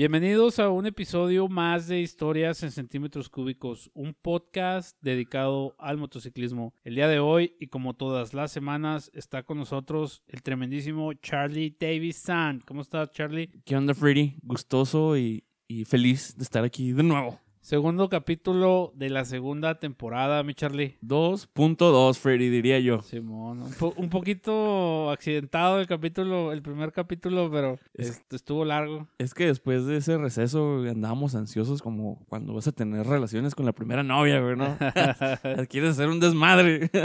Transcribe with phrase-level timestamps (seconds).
[0.00, 6.72] Bienvenidos a un episodio más de Historias en Centímetros Cúbicos, un podcast dedicado al motociclismo.
[6.84, 11.76] El día de hoy, y como todas las semanas, está con nosotros el tremendísimo Charlie
[11.78, 12.64] Davis Sand.
[12.64, 13.50] ¿Cómo estás, Charlie?
[13.66, 14.36] ¿Qué onda, Freddy?
[14.42, 17.38] Gustoso y, y feliz de estar aquí de nuevo.
[17.70, 20.98] Segundo capítulo de la segunda temporada, mi Charlie.
[21.06, 23.00] 2.2, Freddy, diría yo.
[23.02, 29.06] Simón, un, po- un poquito accidentado el capítulo, el primer capítulo, pero Es- estuvo largo.
[29.18, 33.66] Es que después de ese receso andábamos ansiosos como cuando vas a tener relaciones con
[33.66, 34.76] la primera novia, güey, ¿no?
[35.68, 36.90] Quieres hacer un desmadre.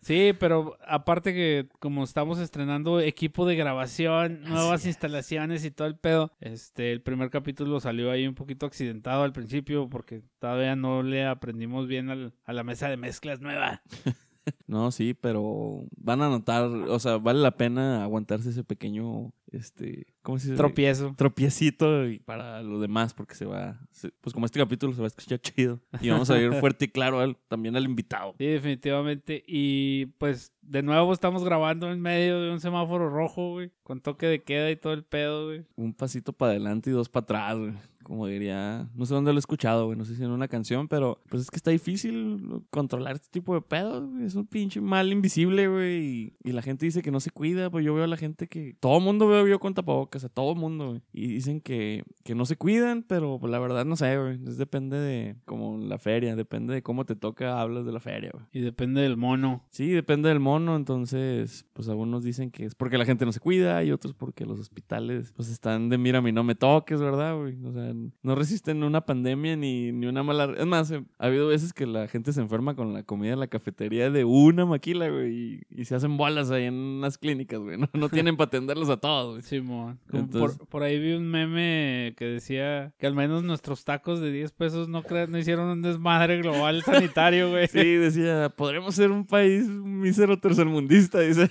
[0.00, 5.96] Sí, pero aparte que como estamos estrenando equipo de grabación, nuevas instalaciones y todo el
[5.96, 11.02] pedo, este, el primer capítulo salió ahí un poquito accidentado al principio porque todavía no
[11.02, 13.82] le aprendimos bien al- a la mesa de mezclas nueva.
[14.66, 20.06] No, sí, pero van a notar, o sea, vale la pena aguantarse ese pequeño, este,
[20.22, 20.56] ¿cómo se dice?
[20.56, 21.12] Tropiezo.
[21.18, 25.04] Tropiecito y para lo demás, porque se va, se- pues como este capítulo se va
[25.06, 25.82] a escuchar chido.
[26.00, 28.36] Y vamos a ir fuerte y claro al- también al invitado.
[28.38, 29.42] Sí, definitivamente.
[29.46, 34.26] Y pues de nuevo estamos grabando en medio de un semáforo rojo, güey, con toque
[34.28, 35.66] de queda y todo el pedo, güey.
[35.76, 37.72] un pasito para adelante y dos para atrás, güey.
[38.08, 40.88] Como diría, no sé dónde lo he escuchado, güey, no sé si en una canción,
[40.88, 44.24] pero pues es que está difícil controlar este tipo de pedos, güey.
[44.24, 45.98] Es un pinche mal invisible, güey.
[45.98, 48.48] Y, y la gente dice que no se cuida, pues yo veo a la gente
[48.48, 51.02] que todo mundo veo yo con tapabocas, a todo mundo, güey.
[51.12, 54.40] Y dicen que, que no se cuidan, pero pues, la verdad no sé, güey.
[54.46, 58.30] Es depende de como la feria, depende de cómo te toca, hablas de la feria,
[58.32, 58.46] güey.
[58.52, 59.66] Y depende del mono.
[59.68, 63.40] Sí, depende del mono, entonces, pues algunos dicen que es porque la gente no se
[63.40, 67.36] cuida y otros porque los hospitales, pues están de mírame y no me toques, ¿verdad,
[67.36, 67.62] güey?
[67.64, 67.92] O sea,
[68.22, 70.52] no resisten una pandemia ni, ni una mala...
[70.56, 73.40] Es más, eh, ha habido veces que la gente se enferma con la comida en
[73.40, 77.60] la cafetería de una maquila, güey, y, y se hacen bolas ahí en unas clínicas,
[77.60, 77.76] güey.
[77.78, 79.42] No, no tienen para atenderlos a todos, güey.
[79.42, 79.98] Simón.
[80.12, 84.30] Entonces- por, por ahí vi un meme que decía que al menos nuestros tacos de
[84.32, 87.66] 10 pesos no, cre- no hicieron un desmadre global sanitario, güey.
[87.68, 91.50] Sí, decía, podremos ser un país mísero tercermundista, dice.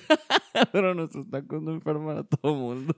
[0.72, 2.94] Pero nuestros tacos no enferman a todo mundo.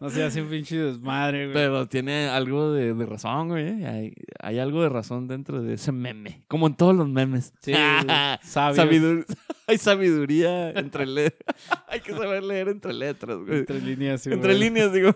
[0.00, 1.54] no se hace un pinche desmadre, güey.
[1.62, 3.84] Pero tiene algo de, de razón, güey.
[3.84, 6.42] Hay, hay algo de razón dentro de ese meme.
[6.48, 7.52] Como en todos los memes.
[7.60, 7.72] Sí.
[8.42, 9.24] Sabidur-
[9.66, 11.56] hay sabiduría entre letras.
[11.88, 13.60] hay que saber leer entre letras, güey.
[13.60, 14.60] Entre líneas, sí, Entre güey.
[14.60, 15.14] líneas, digo.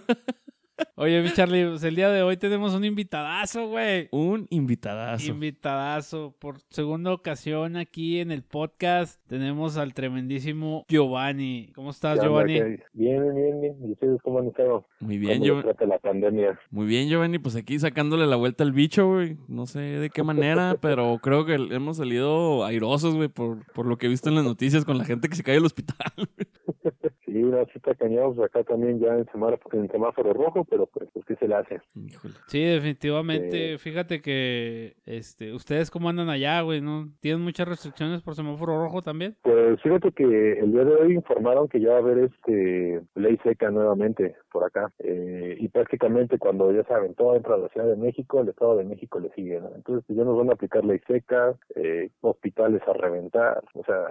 [0.96, 4.08] Oye, mi Charlie, pues el día de hoy tenemos un invitadazo, güey.
[4.12, 5.30] Un invitadazo.
[5.30, 6.34] Invitadazo.
[6.38, 11.70] Por segunda ocasión aquí en el podcast tenemos al tremendísimo Giovanni.
[11.74, 12.20] ¿Cómo estás.
[12.20, 12.54] Giovanni?
[12.54, 13.76] ¿Qué- Bien, bien, bien.
[13.88, 14.84] ¿Y ustedes cómo han estado?
[15.00, 15.54] Muy bien, ¿Cómo yo.
[15.56, 16.58] les trata la pandemia?
[16.70, 17.38] Muy bien, Giovanni.
[17.38, 19.36] Pues aquí sacándole la vuelta al bicho, güey.
[19.48, 23.96] No sé de qué manera, pero creo que hemos salido airosos, güey, por, por lo
[23.98, 25.96] que he visto en las noticias con la gente que se cae al hospital.
[27.36, 31.26] Sí, una cita cañados acá también ya en semáforo, en semáforo rojo, pero pues, pues
[31.26, 31.82] ¿qué se le hace?
[31.94, 32.34] Híjole.
[32.46, 33.76] Sí, definitivamente.
[33.76, 37.10] Fíjate que, este, ustedes cómo andan allá, güey, ¿no?
[37.20, 39.36] ¿Tienen muchas restricciones por semáforo rojo también?
[39.42, 43.38] Pues fíjate que el día de hoy informaron que ya va a haber este ley
[43.44, 44.90] seca nuevamente por acá.
[45.00, 48.78] Eh, y prácticamente cuando ya saben, todo entra a la Ciudad de México, el Estado
[48.78, 49.60] de México le sigue.
[49.60, 49.72] ¿no?
[49.74, 54.06] Entonces pues, ya nos van a aplicar ley seca, eh, hospitales a reventar, o sea,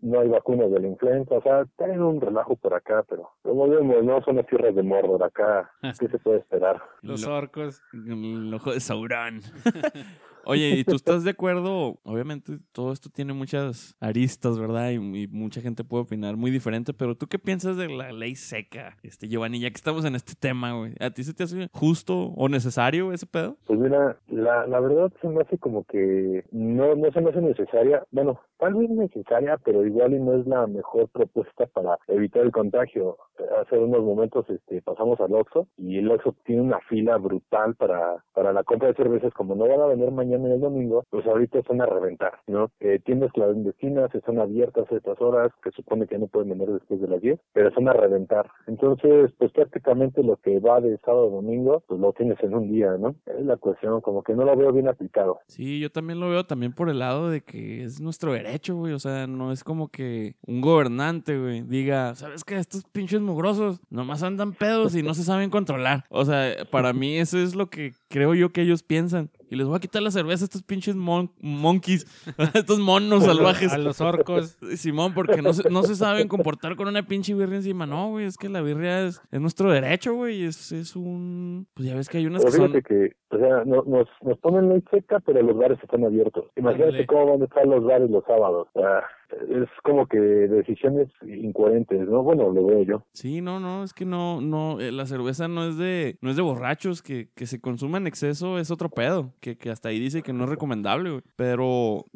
[0.00, 3.68] no hay vacunas de la influenza, o sea, hay un relajo por acá, pero como
[3.68, 5.70] vemos, no son las tierras de Mordor acá,
[6.00, 6.80] ¿qué se puede esperar?
[7.02, 7.82] Los Lo- orcos.
[7.92, 9.40] El ojo de Sauron.
[10.50, 11.98] Oye, ¿y tú estás de acuerdo?
[12.04, 14.92] Obviamente todo esto tiene muchas aristas, ¿verdad?
[14.92, 18.96] Y, mucha gente puede opinar muy diferente, pero ¿tú qué piensas de la ley seca,
[19.02, 19.60] este Giovanni?
[19.60, 20.94] Ya que estamos en este tema, güey.
[21.00, 23.58] ¿A ti se te hace justo o necesario ese pedo?
[23.66, 27.42] Pues mira, la, la verdad se me hace como que no, no se me hace
[27.42, 32.42] necesaria, bueno, tal vez necesaria, pero igual y no es la mejor propuesta para evitar
[32.42, 33.18] el contagio.
[33.60, 38.24] Hace unos momentos este, pasamos al Oxxo y el Oxxo tiene una fila brutal para,
[38.32, 41.26] para la compra de cervezas, como no van a vender mañana y el domingo, pues
[41.26, 42.70] ahorita están a reventar, ¿no?
[42.80, 47.00] Eh, tiendas clandestinas están abiertas a estas horas, que supone que no pueden vender después
[47.00, 48.50] de las 10, pero están a reventar.
[48.66, 52.70] Entonces, pues prácticamente lo que va de sábado a domingo, pues lo tienes en un
[52.70, 53.14] día, ¿no?
[53.26, 55.40] Es la cuestión, como que no lo veo bien aplicado.
[55.46, 58.92] Sí, yo también lo veo también por el lado de que es nuestro derecho, güey.
[58.92, 62.56] O sea, no es como que un gobernante, güey, diga, ¿sabes qué?
[62.56, 66.04] Estos pinches mugrosos nomás andan pedos y no se saben controlar.
[66.10, 69.30] O sea, para mí eso es lo que creo yo que ellos piensan.
[69.50, 72.06] Y les voy a quitar la cerveza a estos pinches mon- monkeys,
[72.38, 73.72] a estos monos salvajes.
[73.72, 74.58] A los orcos.
[74.76, 77.86] Simón, porque no se, no se saben comportar con una pinche birria encima.
[77.86, 80.44] No, güey, es que la birria es, es nuestro derecho, güey.
[80.44, 81.66] Es, es un...
[81.74, 82.82] Pues ya ves que hay unas Pero que son...
[82.82, 86.44] que, o sea, no- nos, nos ponen ley seca, pero los bares están abiertos.
[86.56, 88.68] Imagínate cómo van a estar los bares los sábados.
[88.76, 92.22] Ah, es como que decisiones incoherentes, ¿no?
[92.22, 93.06] Bueno, lo veo yo.
[93.12, 96.36] Sí, no, no, es que no, no, eh, la cerveza no es de, no es
[96.36, 99.98] de borrachos, que, que se consuma en exceso es otro pedo, que, que hasta ahí
[99.98, 101.22] dice que no es recomendable, güey.
[101.36, 102.06] Pero,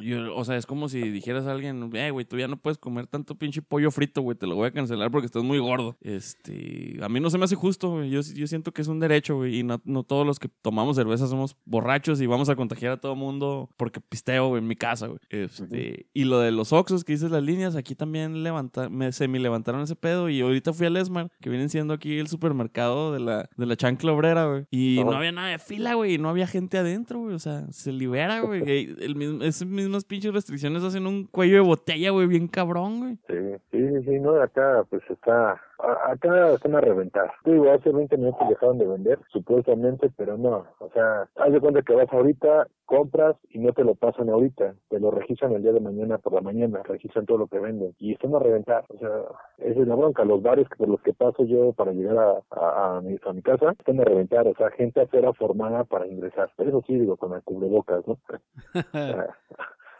[0.00, 2.78] yo, o sea, es como si dijeras a alguien, eh, güey, tú ya no puedes
[2.78, 5.96] comer tanto pinche pollo frito, güey, te lo voy a cancelar porque estás muy gordo.
[6.00, 8.10] Este, a mí no se me hace justo, güey.
[8.10, 10.96] Yo, yo siento que es un derecho, güey, y no, no todos los que tomamos
[10.96, 14.76] cerveza somos borrachos y vamos a contagiar a todo mundo porque pisteo, güey, en mi
[14.76, 15.20] casa, güey.
[15.30, 19.38] Este, y lo de los Oxos que dices las líneas, aquí también levanta, me semi
[19.38, 23.20] levantaron ese pedo y ahorita fui al Esmar, que vienen siendo aquí el supermercado de
[23.20, 24.64] la, de la chancla obrera, güey.
[24.70, 25.10] Y Ajá.
[25.10, 27.34] no había nada de fila, güey, y no había gente adentro, güey.
[27.34, 28.62] O sea, se libera, güey.
[28.66, 32.98] y el mismo- esas mismas pinches restricciones hacen un cuello de botella, güey, bien cabrón,
[33.00, 33.18] güey.
[33.28, 35.60] Sí, sí, sí, no, acá pues está,
[36.08, 37.30] acá están a reventar.
[37.44, 41.60] Sí, Digo, hace 20 minutos dejaron de vender, supuestamente, pero no, o sea, haz de
[41.60, 45.62] cuenta que vas ahorita, compras y no te lo pasan ahorita, te lo registran el
[45.62, 48.84] día de mañana por la mañana, registran todo lo que venden y están a reventar,
[48.88, 49.10] o sea,
[49.58, 52.96] esa es la bronca, los bares por los que paso yo para llegar a, a,
[52.96, 56.50] a mi, a mi casa están a reventar, o sea, gente afuera formada para ingresar,
[56.56, 58.18] pero eso sí, digo, con el cubrebocas, ¿no?
[58.74, 59.36] O sea,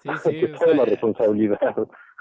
[0.03, 1.59] Sí, sí, o toda la sea, responsabilidad.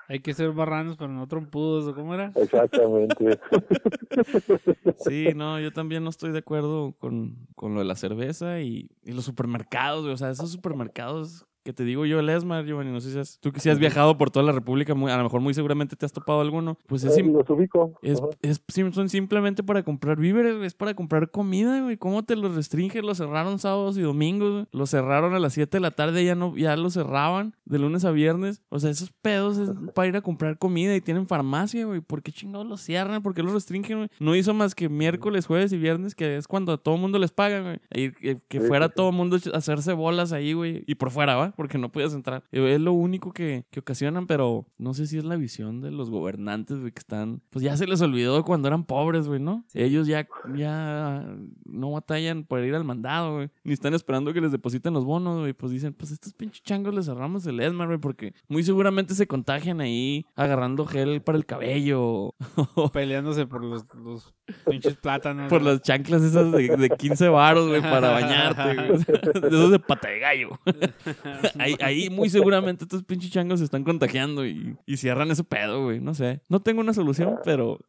[0.07, 2.31] hay que ser barranos, pero no trompudos, ¿o cómo era?
[2.35, 3.39] Exactamente.
[4.97, 8.89] Sí, no, yo también no estoy de acuerdo con, con lo de la cerveza y,
[9.03, 10.05] y los supermercados.
[10.05, 13.39] O sea, esos supermercados que te digo yo, el Esmar, Giovanni, no sé si has,
[13.39, 15.95] tú que si has viajado por toda la República, muy- a lo mejor muy seguramente
[15.95, 16.77] te has topado alguno.
[16.85, 17.93] Pues es, Eh, los ubico.
[18.03, 18.61] es, es
[18.93, 21.97] son simplemente para comprar víveres, es para comprar comida, güey.
[21.97, 23.03] ¿Cómo te los restringen?
[23.03, 24.65] Los cerraron sábados y domingos, güey.
[24.71, 28.05] Los cerraron a las 7 de la tarde, ya no, ya lo cerraban de lunes
[28.05, 28.61] a viernes.
[28.69, 31.99] O sea, esos pedos es para ir a comprar comida y tienen farmacia, güey.
[32.01, 33.23] ¿Por qué chingados los cierran?
[33.23, 34.09] ¿Por qué los restringen, güey?
[34.19, 37.31] No hizo más que miércoles, jueves y viernes, que es cuando a todo mundo les
[37.31, 37.79] pagan, güey.
[37.91, 40.83] Y que, que Sí, fuera todo mundo a hacerse bolas ahí, güey.
[40.85, 41.54] Y por fuera, ¿va?
[41.55, 42.43] Porque no podías entrar.
[42.51, 45.91] Eh, Es lo único que, que ocasionan, pero no sé si es la visión de
[45.91, 47.41] los gobernantes, güey, que están...
[47.49, 49.65] Pues ya se les olvidó cuando eran pobres, güey, ¿no?
[49.73, 51.25] Ellos ya, ya
[51.65, 53.49] no batallan por ir al mandado, güey.
[53.63, 55.53] Ni están esperando que les depositen los bonos, güey.
[55.53, 59.27] Pues dicen, pues estos pinches changos les cerramos el ESMAR, güey, porque muy seguramente se
[59.27, 62.33] contagian ahí agarrando gel para el cabello.
[62.93, 64.33] Peleándose por los, los
[64.69, 65.49] pinches plátanos.
[65.49, 68.99] Por las chanclas esas de, de 15 varos, güey, para bañarte, güey.
[69.41, 70.49] De esos de pata de gallo.
[71.59, 75.83] Ahí, ahí muy seguramente estos pinches changos se están contagiando y, y cierran ese pedo,
[75.83, 75.99] güey.
[75.99, 76.41] No sé.
[76.49, 77.79] No tengo una solución, pero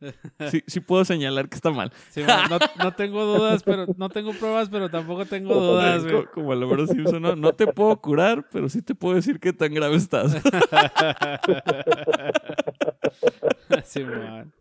[0.50, 1.92] sí, sí puedo señalar que está mal.
[2.10, 6.24] Sí, bueno, no, no tengo dudas, pero no tengo pruebas, pero tampoco tengo dudas, güey.
[6.24, 7.36] Co- Como el Homero Simpson, ¿no?
[7.36, 10.36] No te puedo curar, pero sí te puedo decir qué tan grave estás.
[13.84, 14.52] Sí, man.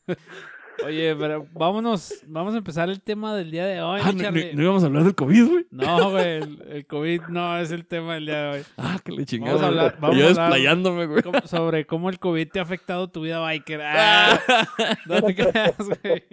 [0.83, 4.31] Oye, pero vámonos, vamos a empezar el tema del día de hoy, Ah, no, no-
[4.31, 5.65] no íbamos a hablar del COVID, güey.
[5.71, 8.63] No, güey, el, el COVID no es el tema del día de hoy.
[8.77, 9.61] Ah, que le chingamos.
[9.61, 11.23] Vamos a hablar- vamos yo a hablar- desplayándome, güey.
[11.45, 13.81] Sobre cómo el COVID te ha afectado tu vida biker.
[13.83, 14.39] Ah,
[15.07, 16.23] no te creas, güey.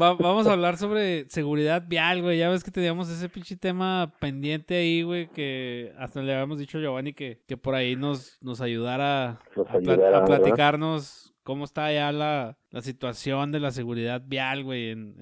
[0.00, 2.38] Va- vamos a hablar sobre seguridad vial, güey.
[2.38, 6.78] Ya ves que teníamos ese pinche tema pendiente ahí, güey, que hasta le habíamos dicho
[6.78, 12.10] a Giovanni que, que por ahí nos, nos ayudara Nos a, platicarnos cómo está ya
[12.10, 15.14] la, la situación de la seguridad vial, güey, en,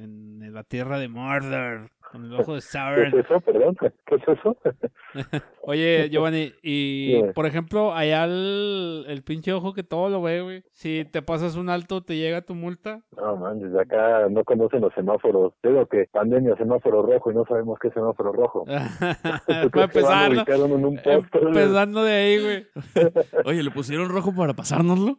[0.42, 3.06] en la tierra de Mordor, con el ojo de ¿Qué Sauron.
[3.06, 3.40] es eso?
[3.40, 4.56] Perdón, ¿qué es eso?
[5.62, 10.64] Oye, Giovanni, y por ejemplo, allá el, el pinche ojo que todo lo ve, güey.
[10.72, 13.00] Si te pasas un alto, te llega tu multa.
[13.16, 15.54] No, man, desde acá no conocen los semáforos.
[15.62, 18.64] Digo que pandemia, semáforo rojo y no sabemos qué es semáforo rojo.
[19.74, 21.24] Para empezar, güey.
[21.42, 22.66] empezando de ahí, güey.
[23.44, 25.18] Oye, ¿le pusieron rojo para pasárnoslo?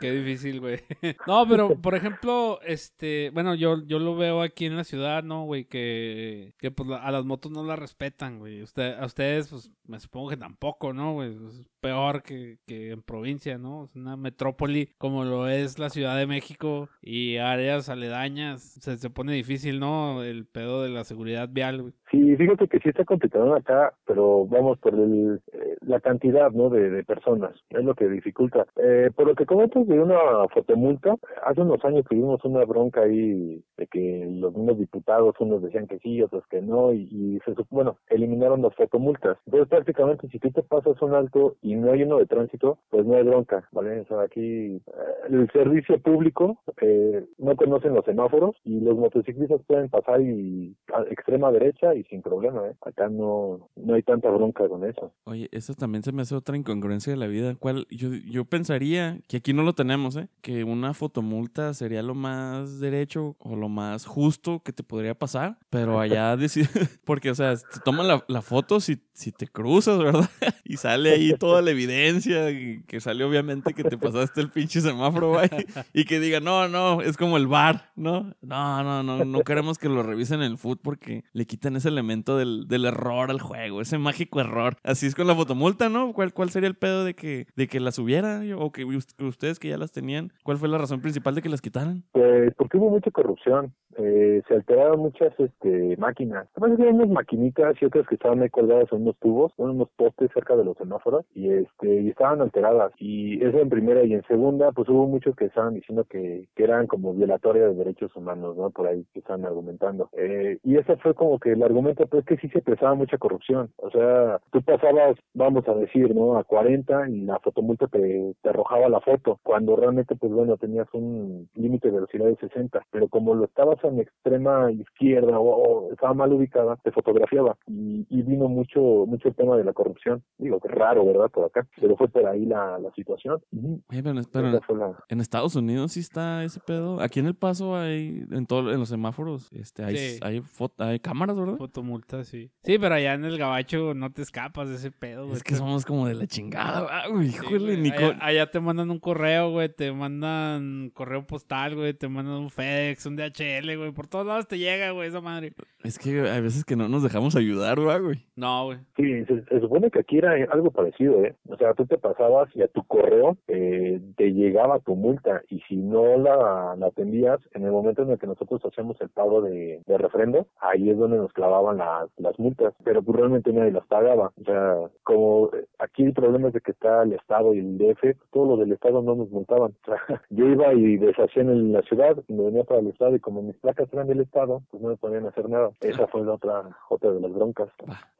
[0.00, 0.80] Qué difícil, güey.
[1.26, 5.44] No, pero por ejemplo, este, bueno, yo, yo lo veo aquí en la ciudad, ¿no,
[5.44, 5.64] güey?
[5.66, 8.62] Que, que pues a las motos no las respetan, güey.
[8.62, 11.34] Usted, a ustedes, pues me supongo que tampoco, ¿no, güey?
[11.34, 13.84] Es peor que, que en provincia, ¿no?
[13.84, 18.62] Es una metrópoli como lo es la Ciudad de México y áreas aledañas.
[18.62, 20.22] Se, se pone difícil, ¿no?
[20.22, 21.94] El pedo de la seguridad vial, güey.
[22.10, 26.70] Sí, fíjate que sí está complicado acá, pero vamos por el, eh, la cantidad, ¿no?
[26.70, 28.66] De, personas, es lo que dificulta.
[28.76, 30.18] Eh, por lo que comentas de una
[30.52, 35.86] fotomulta, hace unos años tuvimos una bronca ahí de que los mismos diputados, unos decían
[35.86, 39.38] que sí, otros que no, y, y se bueno, eliminaron las fotomultas.
[39.46, 43.04] Entonces prácticamente si tú te pasas un alto y no hay uno de tránsito, pues
[43.04, 44.04] no hay bronca, ¿vale?
[44.08, 44.80] O aquí eh,
[45.28, 51.02] el servicio público eh, no conocen los semáforos y los motociclistas pueden pasar y a
[51.02, 52.76] extrema derecha y sin problema, ¿eh?
[52.80, 55.12] Acá no, no hay tanta bronca con eso.
[55.24, 57.54] Oye, eso también se me hace otra incongruencia de la vida.
[57.58, 57.86] ¿Cuál?
[57.90, 60.28] Yo, yo pensaría que aquí no lo tenemos, ¿eh?
[60.40, 65.58] Que una fotomulta sería lo más derecho o lo más justo que te podría pasar.
[65.70, 66.68] Pero allá decir,
[67.04, 70.28] porque, o sea, te toman la, la foto si, si te cruzas, ¿verdad?
[70.68, 72.48] Y sale ahí toda la evidencia,
[72.88, 75.48] que sale obviamente que te pasaste el pinche semáforo, güey.
[75.92, 78.34] Y que diga, no, no, es como el bar, ¿no?
[78.40, 81.92] No, no, no, no queremos que lo revisen en el foot porque le quitan ese
[81.92, 84.74] elemento del, del error al juego, ese mágico error.
[84.82, 86.12] Así es con la fotomulta, ¿no?
[86.12, 88.40] ¿Cuál, cuál sería el pedo de que, de que las hubiera?
[88.58, 91.42] O que us- que ustedes que ya las tenían, ¿cuál fue la razón principal de
[91.42, 92.02] que las quitaran?
[92.12, 96.48] Pues porque hubo mucha corrupción, eh, se alteraron muchas este, máquinas.
[96.56, 99.88] Además había unas maquinitas y otras que estaban ahí colgadas en unos tubos, en unos
[99.96, 102.92] postes cerca de los semáforos y este y estaban alteradas.
[102.98, 106.64] Y eso en primera y en segunda, pues hubo muchos que estaban diciendo que, que
[106.64, 108.70] eran como violatorias de derechos humanos, ¿no?
[108.70, 110.10] Por ahí que estaban argumentando.
[110.12, 113.70] Eh, y ese fue como que el argumento, pues que sí se prestaba mucha corrupción.
[113.76, 116.36] O sea, tú pasabas, vamos a decir, ¿no?
[116.38, 120.88] A 40 y la fotomulta te, te arrojaba la foto, cuando realmente, pues bueno, tenías
[120.92, 125.46] un límite de velocidad de 60, pero como lo estabas en extrema izquierda o,
[125.88, 129.72] o estaba mal ubicada, te fotografiaba y, y vino mucho mucho el tema de la
[129.72, 130.22] corrupción.
[130.38, 131.30] Digo, que raro, ¿verdad?
[131.30, 133.40] Por acá, pero fue por ahí la, la situación.
[133.88, 134.96] Pero, pero Esa fue la...
[135.08, 137.00] en Estados Unidos sí está ese pedo.
[137.00, 140.20] Aquí en El Paso hay, en, todo, en los semáforos, este, hay, Sí.
[140.22, 140.42] hay,
[140.78, 141.56] hay cámaras, ¿verdad?
[141.66, 142.50] Fotomulta, sí.
[142.62, 145.36] Sí, pero allá en el gabacho no te escapas de ese pedo, güey.
[145.36, 147.76] Es que somos como de la chingada, güey, Sí, híjole.
[147.76, 147.96] Nico.
[147.98, 152.50] allá, allá te mandan un correo, güey, te mandan correo postal, güey, te mandan un
[152.50, 155.52] FedEx, un DHL, güey, por todos lados te llega, güey, esa madre.
[155.82, 158.24] Es que hay veces que no nos dejamos ayudar, ¿verdad, güey.
[158.36, 158.78] No, güey.
[158.96, 161.34] Sí, se, se supone que aquí era algo parecido, ¿eh?
[161.48, 165.60] O sea, tú te pasabas y a tu correo eh, te llegaba tu multa y
[165.68, 169.42] si no la, la atendías, en el momento en el que nosotros hacemos el pago
[169.42, 173.72] de, de refrendo, ahí es donde nos clavaban las, las multas, pero pues realmente nadie
[173.72, 174.32] las pagaba.
[174.40, 177.78] O sea, como eh, aquí el problema es de que está el Estado y el
[177.78, 179.72] DF, todos los del Estado no nos multaban.
[179.72, 179.96] O sea,
[180.30, 183.42] yo iba y deshacía en la ciudad, y me venía para el Estado y como
[183.42, 185.70] mis placas eran del Estado, pues no me podían hacer nada.
[185.80, 187.68] Esa fue la otra, otra de las broncas.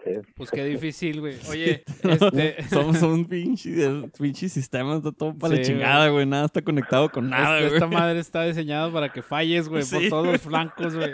[0.05, 0.13] Sí.
[0.37, 1.35] Pues qué difícil, güey.
[1.51, 2.63] Oye, este...
[2.65, 3.71] Somos un pinche,
[4.19, 6.27] pinche sistema, está todo para la Sí, chingada, güey.
[6.27, 7.75] Nada está conectado con nada, esta, güey.
[7.75, 10.09] esta madre está diseñada para que falles, güey, Sí.
[10.09, 11.13] por todos los flancos, güey.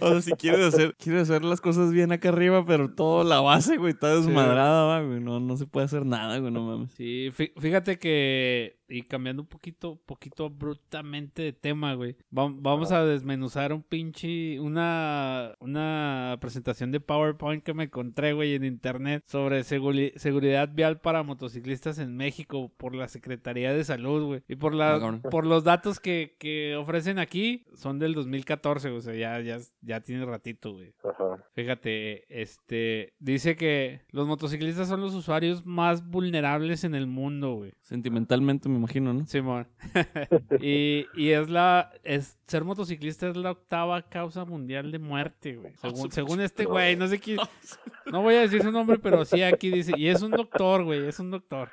[0.00, 3.40] O sea, si quieres hacer, quieres hacer las cosas bien acá arriba, pero toda la
[3.40, 5.20] base, güey, está desmadrada, va, güey.
[5.20, 6.92] No, no se puede hacer nada, güey, no mames.
[6.92, 12.92] Sí, fí- fíjate que, y cambiando un poquito, poquito brutamente de tema, güey, va- vamos
[12.92, 19.22] a desmenuzar un pinche, una, una presentación de PowerPoint que me encontré, güey, en internet
[19.26, 24.42] sobre seguri- seguridad vial para motociclistas en México por la Secretaría de Salud, güey.
[24.48, 29.00] Y por, la, Ah, por los datos que, que ofrecen aquí, son del 2014, o
[29.00, 30.94] sea, ya, ya, ya tiene ratito, güey.
[31.02, 31.44] Ajá.
[31.54, 37.72] Fíjate, este dice que los motociclistas son los usuarios más vulnerables en el mundo, güey.
[37.82, 39.26] Sentimentalmente, me imagino, ¿no?
[39.26, 39.66] Simón.
[40.60, 45.72] y, y es la es ser motociclista es la octava causa mundial de muerte, güey.
[45.76, 47.38] Según, según este güey, no sé quién,
[48.12, 51.06] no voy a decir su nombre, pero sí aquí dice, y es un doctor, güey,
[51.06, 51.70] es un doctor.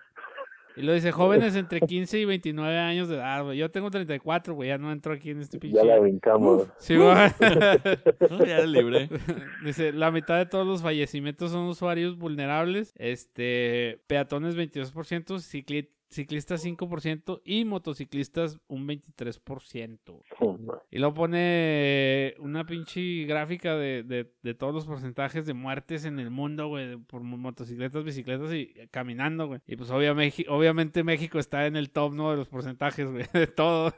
[0.76, 3.60] Y lo dice, jóvenes entre 15 y 29 años de edad, güey.
[3.60, 5.78] Yo tengo 34, güey, ya no entro aquí en este pinche.
[5.78, 6.68] Ya la brincamos.
[6.80, 7.16] Sí, güey.
[8.32, 9.08] No, ya libre.
[9.64, 16.64] Dice, la mitad de todos los fallecimientos son usuarios vulnerables, este, peatones 22%, cicli- ciclistas
[16.66, 20.22] 5% y motociclistas un 23%.
[20.92, 26.20] Y luego pone una pinche gráfica de, de, de todos los porcentajes de muertes en
[26.20, 29.60] el mundo, güey, por mo- motocicletas, bicicletas y caminando, güey.
[29.68, 32.32] Y pues obvia- Meji- obviamente México está en el top, ¿no?
[32.32, 33.94] De los porcentajes, güey, de todo.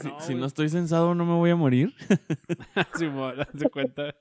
[0.00, 0.40] Si, No, si güey.
[0.40, 1.92] no estoy censado, no me voy a morir.
[2.74, 4.14] Haz de cuenta.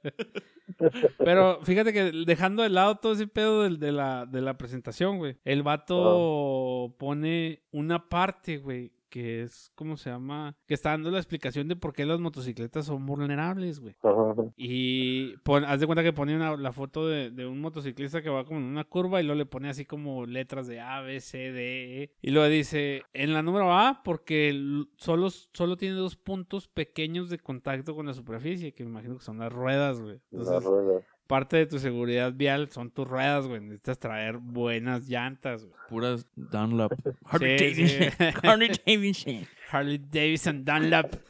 [1.18, 5.38] Pero fíjate que dejando de lado todo ese pedo de, la, de la presentación, güey.
[5.46, 10.56] El vato pone una parte, güey, que es, ¿cómo se llama?
[10.68, 13.96] Que está dando la explicación de por qué las motocicletas son vulnerables, güey.
[14.04, 14.36] Ajá.
[14.56, 18.30] Y pon- haz de cuenta que pone una- la foto de, de un motociclista que
[18.30, 21.20] va como en una curva y luego le pone así como letras de A, B,
[21.20, 22.12] C, D, E.
[22.22, 24.54] Y luego dice, en la número A, porque
[24.98, 29.24] solo, solo tiene dos puntos pequeños de contacto con la superficie, que me imagino que
[29.24, 30.20] son las ruedas, güey.
[30.32, 31.04] Las ruedas.
[31.30, 33.62] Parte de tu seguridad vial son tus ruedas, güey.
[33.62, 35.76] Necesitas traer buenas llantas, güey.
[35.88, 36.92] Puras Dunlop.
[37.26, 38.12] Harley Sí, Davidson.
[38.18, 38.26] sí.
[38.48, 39.48] Harley Davidson.
[39.72, 41.16] Harley Davidson Dunlap.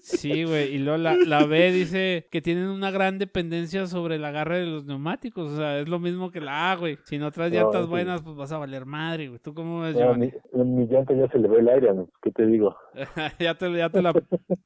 [0.00, 0.72] Sí, güey.
[0.74, 4.66] Y luego la, la B dice que tienen una gran dependencia sobre el agarre de
[4.66, 5.50] los neumáticos.
[5.50, 6.96] O sea, es lo mismo que la A, güey.
[7.04, 7.88] Si no traes No, llantas sí.
[7.88, 9.40] buenas, pues vas a valer madre, güey.
[9.40, 10.32] ¿Tú cómo ves, No, Giovanni?
[10.52, 12.08] mi, en mi llanta ya se le ve el aire, ¿no?
[12.22, 12.76] ¿qué te digo?
[13.40, 14.12] ya te, ya te la,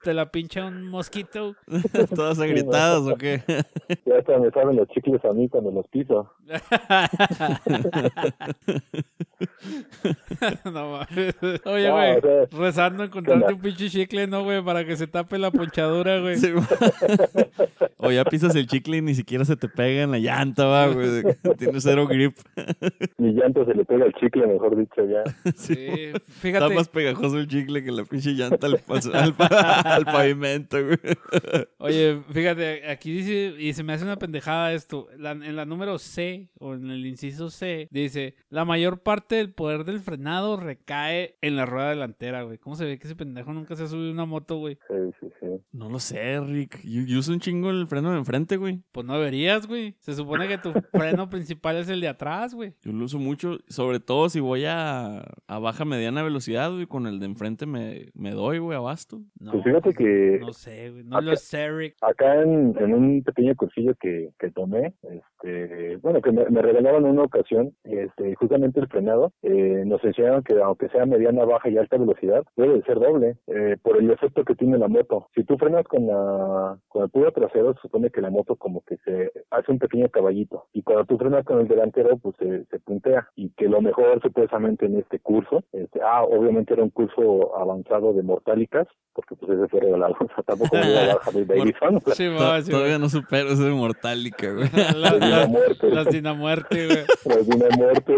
[0.03, 1.55] te la pincha un mosquito.
[2.15, 3.43] ¿Todas agrietadas o qué?
[4.05, 6.31] Ya hasta me saben los chicles a mí cuando los piso.
[10.65, 11.35] no mames.
[11.65, 12.35] Oye, No, güey.
[12.35, 14.63] o sea, Rezando encontrarte ¿qué un pinche chicle, ¿no, güey?
[14.65, 16.37] Para que se tape la ponchadura, güey.
[16.37, 16.49] Sí,
[17.99, 20.87] o ya pisas el chicle y ni siquiera se te pega en la llanta, va,
[20.89, 21.23] güey.
[21.59, 22.37] Tienes cero grip.
[23.19, 25.23] mi llanta se le pega el chicle, mejor dicho, ya.
[25.55, 25.75] Sí,
[26.15, 26.75] Está fíjate.
[26.75, 28.81] más pegajoso el chicle que la pinche llanta al,
[29.13, 29.47] al, pa-
[29.81, 30.99] al pavimento, güey.
[31.79, 35.99] Oye, fíjate, aquí dice, y se me hace una pendejada esto, la- en la número
[35.99, 41.37] C, o en el inciso C, dice, la mayor parte del poder del frenado recae
[41.43, 42.59] en la rueda delantera, güey.
[42.59, 44.79] ¿Cómo se ve que ese pendejo nunca se ha subido una moto, güey?
[44.89, 45.47] Sí, sí, sí.
[45.73, 46.81] No lo sé, Rick.
[46.83, 48.81] Yo, yo uso un chingo el freno de enfrente, güey.
[48.93, 49.95] Pues no deberías, güey.
[50.01, 52.75] Se supone que tu freno principal es el de atrás, güey.
[52.83, 56.87] Yo lo uso mucho, sobre todo si voy a, a baja mediana velocidad, güey.
[56.87, 59.21] Con el de enfrente me, me doy, güey, abasto.
[59.39, 61.05] No, Pues fíjate que no sé, güey.
[61.05, 61.97] No lo sé, Rick.
[62.01, 67.05] acá en, en un pequeño cursillo que, que tomé, este, bueno, que me, me regalaron
[67.05, 71.69] en una ocasión, este, justamente el frenado, eh, nos enseñaron que aunque sea mediana, baja
[71.69, 75.29] y alta velocidad, debe de ser doble, eh, por el efecto que tiene la moto.
[75.35, 78.83] Si tú frenas con la, con el puro trasero, se supone que la moto como
[78.85, 82.65] que se hace un pequeño caballito, y cuando tú frenas con el delantero, pues se,
[82.67, 86.91] se puntea, y que lo mejor supuestamente en este curso, este, ah, obviamente era un
[86.91, 91.07] curso avanzado de mortálicas, porque pues ese fue regalado, o sea, tampoco me iba a
[91.07, 94.69] dar Harley Davidson, Sí, va, sí, todavía no supero ese de mortálica, güey.
[94.97, 95.89] La- la- muerte.
[95.91, 96.99] Las dinamuerte, güey.
[97.25, 98.17] Pues de una muerte.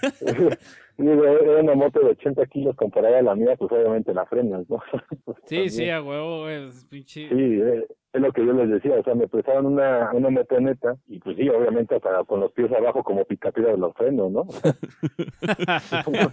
[0.98, 4.68] Digo, era una moto de 80 kilos comparada a la mía, pues obviamente la frenas,
[4.68, 4.82] ¿no?
[5.24, 7.28] Pues, Sí, sí, a huevo, es pinche.
[7.28, 10.96] Sí, eh, es lo que yo les decía, o sea, me prestaron una, una motoneta
[11.06, 14.46] y pues sí, obviamente hasta con los pies abajo como picapiedra de los frenos, ¿no?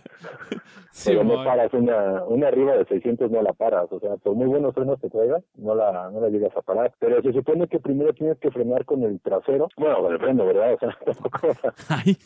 [0.92, 4.34] Sí, Pero no paras una, una arriba de 600 no la paras, o sea, por
[4.34, 6.94] muy buenos frenos que traigas, no la, no la llegas a parar.
[7.00, 10.46] Pero se supone que primero tienes que frenar con el trasero, bueno, con el freno,
[10.46, 10.74] ¿verdad?
[10.76, 11.40] O sea, tampoco
[11.90, 12.18] Ay,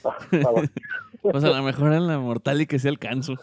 [1.22, 3.34] pues a lo mejor en la mortálica sí alcanzo.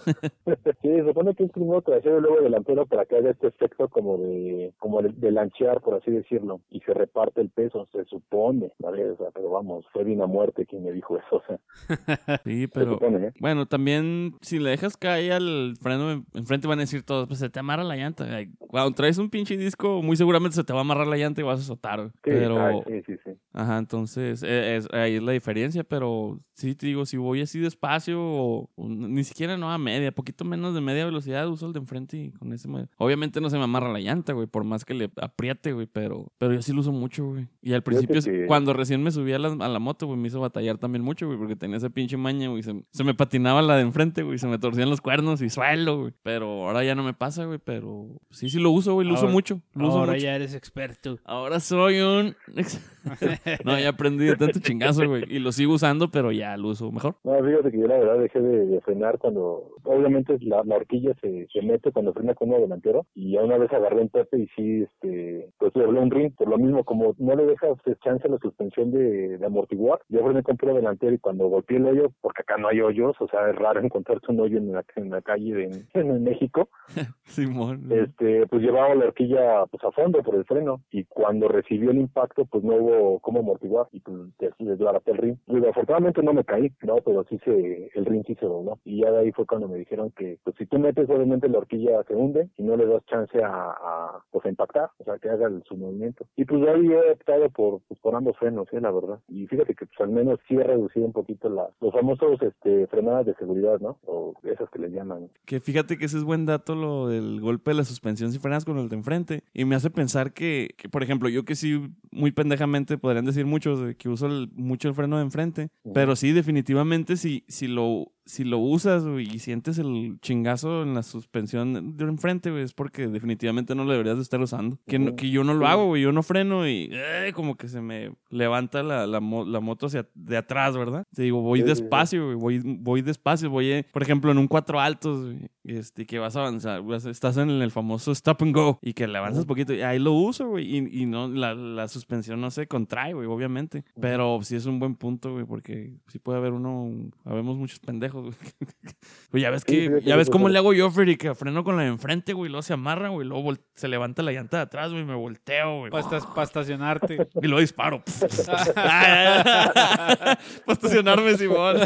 [0.83, 3.89] Sí, se supone que es primero trasero y luego delantero para que haga este efecto
[3.89, 8.05] como de como de, de lanchear, por así decirlo, y se reparte el peso, se
[8.05, 9.11] supone, ¿vale?
[9.11, 11.59] O sea, pero vamos, fue Dina Muerte quien me dijo eso, o sea,
[12.45, 12.93] Sí, se pero...
[12.95, 13.33] supone, ¿eh?
[13.41, 17.39] Bueno, también si le dejas caer al freno en- enfrente van a decir todos, pues
[17.41, 18.27] se te amarra la llanta.
[18.59, 21.45] Cuando traes un pinche disco, muy seguramente se te va a amarrar la llanta y
[21.45, 22.07] vas a azotar.
[22.07, 23.31] Sí, pero, ay, sí, sí, sí.
[23.53, 27.59] ajá, entonces eh, es- ahí es la diferencia, pero sí te digo, si voy así
[27.66, 31.72] despacio o, o ni siquiera no a media, poquito menos de media velocidad, uso el
[31.72, 34.64] de enfrente y con ese me- Obviamente no se me amarra la llanta, güey, por
[34.64, 37.48] más que le apriete, güey, pero, pero yo sí lo uso mucho, güey.
[37.62, 40.29] Y al principio, que- cuando recién me subí a la, a la moto, güey, me
[40.29, 43.61] hizo batallar también mucho, güey, porque tenía ese pinche maña, güey, se, se me patinaba
[43.62, 46.12] la de enfrente, güey, se me torcían los cuernos y suelo, güey.
[46.22, 49.29] Pero ahora ya no me pasa, güey, pero sí, sí lo uso, güey, lo uso
[49.29, 50.24] mucho, lo uso Ahora mucho.
[50.24, 51.18] ya eres experto.
[51.24, 52.35] Ahora soy un...
[53.64, 55.24] no, ya aprendí de tanto chingazo, güey.
[55.29, 57.16] Y lo sigo usando, pero ya lo uso mejor.
[57.24, 61.14] No, fíjate que yo la verdad dejé de, de frenar cuando, obviamente la, la horquilla
[61.21, 64.38] se, se mete cuando frena con uno delantero y ya una vez agarré un tope
[64.38, 68.27] y sí, este, pues doblé un ring, por lo mismo como no le dejas chance
[68.27, 71.87] a la suspensión de, de amortiguar, yo frené con puro delantero y cuando golpeé el
[71.87, 74.85] hoyo, porque acá no hay hoyos, o sea, es raro encontrarse un hoyo en la,
[74.97, 76.69] en la calle de, en México,
[77.25, 77.88] Simón.
[77.90, 81.99] este, pues llevaba la horquilla pues a fondo por el freno y cuando recibió el
[81.99, 85.37] impacto pues no hubo cómo amortiguar y pues des- desbaraté el ring.
[85.47, 89.11] Digo, afortunadamente no me caí, no, pero sí el ring sí se dobló y ya
[89.11, 92.15] de ahí fue cuando me dijeron que pues si tú metes obviamente la horquilla se
[92.15, 95.47] hunde y no le das chance a, a pues a impactar, o sea que haga
[95.49, 96.27] el- su movimiento.
[96.37, 99.19] Y pues de ahí he optado por, pues, por ambos frenos, sí, la verdad.
[99.29, 102.87] Y fíjate que pues al menos sí he reducido un poquito la, los famosos este
[102.89, 103.99] frenadas de seguridad, ¿no?
[104.07, 105.29] O esas que le llaman.
[105.45, 108.65] Que fíjate que ese es buen dato lo del golpe de la suspensión si frenas
[108.65, 109.43] con el de enfrente.
[109.55, 111.81] Y me hace pensar que, que, por ejemplo, yo que sí,
[112.11, 115.69] muy pendejamente, podrían decir muchos que uso el- mucho el freno de enfrente.
[115.95, 120.95] Pero sí, definitivamente, si, si lo si lo usas güey, y sientes el chingazo en
[120.95, 124.79] la suspensión de enfrente, güey, es porque definitivamente no lo deberías de estar usando.
[124.87, 125.17] Que, no- Ujú.
[125.17, 128.12] que yo no lo hago, güey, yo no freno y eh, como que se me
[128.31, 131.05] levanta la, la, la moto hacia de atrás, ¿verdad?
[131.15, 134.49] Te digo, voy Sí, despacio, güey, voy, voy despacio, voy, eh, por ejemplo, en un
[134.49, 138.79] cuatro altos, güey, este, que vas a avanzar, estás en el famoso stop and go
[138.83, 141.89] y que le avanzas poquito y ahí lo uso, güey, y, y no, la, la
[141.89, 146.19] suspensión no se contrae, güey, obviamente, pero sí es un buen punto, güey, porque sí
[146.19, 146.91] puede haber uno,
[147.25, 148.37] habemos muchos pendejos pendejos, güey.
[149.31, 150.52] Pues ya ves Sí, que, ya ves cómo sí.
[150.52, 153.26] le hago yo, Freddy, que freno con la de enfrente, güey, luego se amarra, güey,
[153.26, 155.90] luego se levanta la llanta de atrás, güey, me volteo, güey.
[155.90, 157.29] Para estacionarte.
[157.42, 158.02] Y luego disparo.
[158.74, 161.76] Para estacionarme, Simón.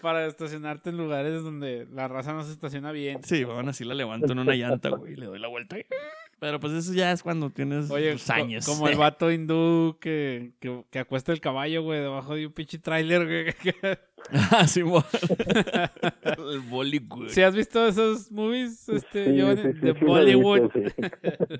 [0.00, 3.22] Para estacionarte en lugares donde la raza no se estaciona bien.
[3.24, 5.76] Sí, bueno, así la levanto en una llanta, güey, y le doy la vuelta.
[6.38, 8.66] Pero pues eso ya es cuando tienes Oye, tus co- años.
[8.66, 12.78] como el vato hindú que, que, que acuesta el caballo, güey, debajo de un pinche
[12.78, 13.54] tráiler, güey.
[14.50, 15.04] ah, Simón.
[16.52, 17.28] el Bollywood.
[17.28, 19.62] ¿Sí has visto esos movies, este, Sí, Giovanni?
[19.62, 20.70] sí, sí, de sí, Bollywood.
[20.72, 20.80] sí.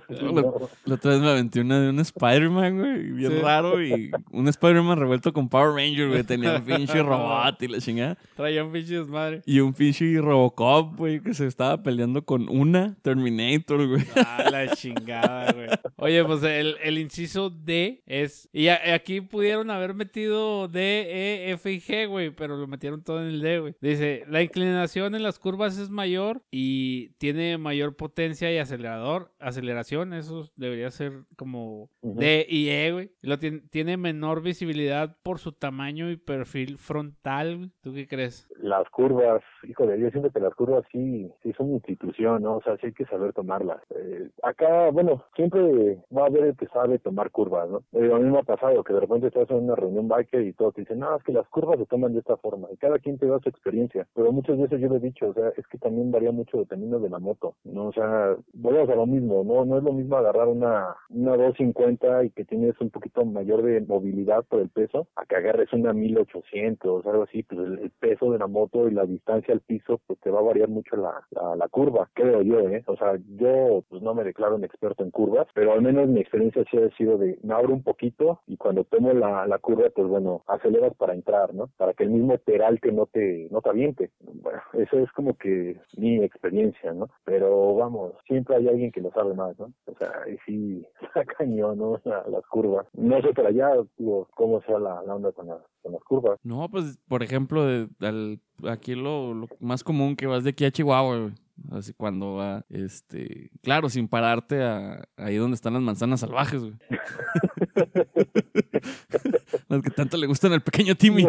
[0.23, 3.39] Lo- La otra vez me aventé una de un Spider-Man, güey, bien Sí.
[3.41, 7.79] raro, y un Spider-Man revuelto con Power Ranger, güey, tenía un pinche robot y la
[7.81, 8.19] chingada.
[8.37, 9.43] Traía un pinche desmadre.
[9.47, 14.05] Y un pinche Robocop, güey, que se estaba peleando con una Terminator, güey.
[14.17, 15.69] Ah, la chingada, güey.
[15.97, 18.49] Oye, pues el, el inciso D es.
[18.53, 23.03] Y a- aquí pudieron haber metido D, E, F y G, güey, pero lo metieron
[23.03, 23.75] todo en el D, güey.
[23.81, 29.33] Dice: La inclinación en las curvas es mayor y tiene mayor potencia y acelerador.
[29.39, 31.91] Aceleración, eso debería ser como.
[32.03, 33.13] D y E, güey.
[33.23, 37.71] Lo tiene, tiene menor visibilidad por su tamaño y perfil frontal, güey.
[37.81, 38.49] ¿Tú qué crees?
[38.67, 42.57] Las curvas, híjole, yo siento que las curvas sí, sí son institución, ¿no?
[42.57, 43.81] O sea, sí hay que saber tomarlas.
[43.95, 47.85] Eh, acá, bueno, siempre va a haber el que sabe tomar curvas, ¿no?
[47.93, 50.53] Eh, a mí me ha pasado que de repente estás en una reunión biker y
[50.53, 52.67] todos te dicen, no, es que las curvas se toman de esta forma.
[52.73, 54.05] Y cada quien te da su experiencia.
[54.17, 56.99] Pero muchas veces yo le he dicho, o sea, es que también varía mucho dependiendo
[56.99, 57.87] de la moto, ¿no?
[57.87, 59.65] O sea, volvemos a lo mismo, ¿no?
[59.65, 63.81] No es lo mismo agarrar una, una 250 y que tienes un poquito mayor de
[63.83, 67.91] movilidad por el peso, a que agarres una 1800 o algo así, pues el, el
[67.91, 70.97] peso de la moto y la distancia al piso, pues te va a variar mucho
[70.97, 72.83] la, la, la curva, creo yo, ¿eh?
[72.87, 76.21] O sea, yo pues no me declaro un experto en curvas, pero al menos mi
[76.21, 79.89] experiencia sí ha sido de me abro un poquito y cuando tomo la, la curva,
[79.95, 81.69] pues bueno, aceleras para entrar, ¿no?
[81.77, 84.11] Para que el mismo peralte no te, no te aviente.
[84.21, 87.09] Bueno, eso es como que mi experiencia, ¿no?
[87.25, 89.73] Pero vamos, siempre hay alguien que lo sabe más, ¿no?
[89.87, 92.01] O sea, y sí, está cañón, ¿no?
[92.05, 92.87] La- las curvas.
[92.95, 96.39] No sé para allá, digo, cómo sea la, la onda con, las las curvas.
[96.43, 100.71] No, pues, por ejemplo, al- aquí lo, lo más común que vas de aquí a
[100.71, 101.33] Chihuahua, güey.
[101.73, 106.75] Así cuando va, este, claro, sin pararte a, ahí donde están las manzanas salvajes, güey.
[109.69, 111.27] las que tanto le gustan al pequeño Timmy.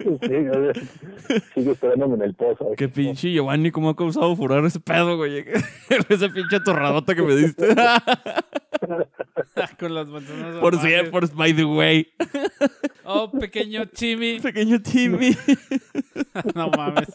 [0.00, 0.28] sí,
[1.54, 2.72] sigue esperándome en el pozo.
[2.76, 5.44] Qué pinche Giovanni, cómo ha causado furor ese pedo, güey.
[6.08, 7.68] Esa pinche atorradota que me diste.
[9.78, 10.56] Con las manzanas.
[10.56, 11.10] por si, salvajes.
[11.10, 12.08] por by the way.
[13.04, 14.40] Oh, pequeño Timmy.
[14.40, 15.36] Pequeño Timmy.
[16.54, 17.08] no mames.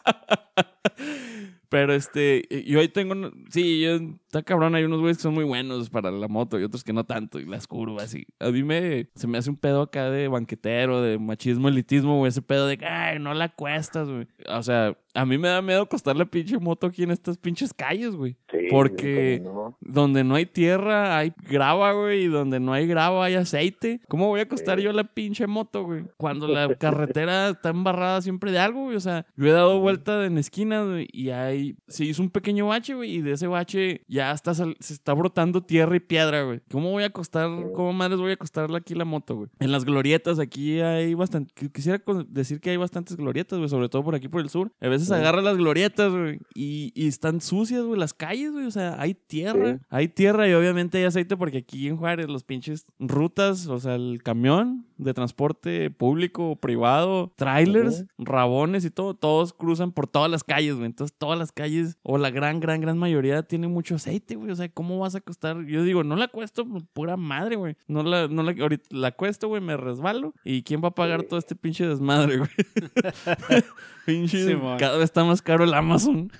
[1.70, 5.44] Pero este, yo ahí tengo, sí, yo, está cabrón, hay unos güeyes que son muy
[5.44, 8.64] buenos para la moto y otros que no tanto, y las curvas, y a mí
[8.64, 12.68] me, se me hace un pedo acá de banquetero, de machismo, elitismo, güey, ese pedo
[12.68, 14.08] de, ay, no la cuestas.
[14.48, 17.74] O sea, a mí me da miedo costar la pinche moto aquí en estas pinches
[17.74, 18.36] calles, güey.
[18.52, 19.78] Sí, Porque no.
[19.82, 24.02] donde no hay tierra hay grava, güey, y donde no hay grava hay aceite.
[24.08, 24.86] ¿Cómo voy a costar Sí.
[24.86, 26.04] yo la pinche moto, güey?
[26.18, 28.96] Cuando la carretera está embarrada siempre de algo, güey.
[28.96, 32.68] O sea, yo he dado vuelta en esquinas, güey, y hay, se hizo un pequeño
[32.68, 36.44] bache, güey, y de ese bache ya está sal- se está brotando tierra y piedra,
[36.44, 36.62] güey.
[36.72, 39.50] ¿Cómo voy a costar, cómo madres voy a costarle aquí la moto, güey?
[39.60, 43.90] En las glorietas aquí hay bastante, qu- quisiera decir que hay bastantes glorietas, güey, sobre
[43.90, 44.72] todo por aquí por el sur.
[44.80, 45.16] A veces Sí.
[45.22, 48.66] agarra las glorietas, güey, y, y están sucias, güey, las calles, güey.
[48.66, 49.80] O sea, hay tierra, Sí.
[49.90, 53.96] hay tierra y obviamente hay aceite porque aquí en Juárez los pinches rutas, o sea,
[53.96, 60.30] el camión de transporte público o privado, trailers, rabones y todo, todos cruzan por todas
[60.30, 60.86] las calles, güey.
[60.86, 64.52] Entonces, todas las calles, o la gran, gran, gran mayoría, tienen mucho aceite, güey.
[64.52, 65.66] O sea, ¿cómo vas a costar?
[65.66, 67.76] Yo digo, no la cuesto, por pura madre, güey.
[67.88, 70.34] No la, no la, ahorita la cuesto, güey, me resbalo.
[70.44, 71.28] ¿Y quién va a pagar Sí.
[71.28, 72.50] todo este pinche desmadre, güey?
[74.06, 74.78] pinche, Simón.
[74.78, 76.32] cada vez está más caro el Amazon.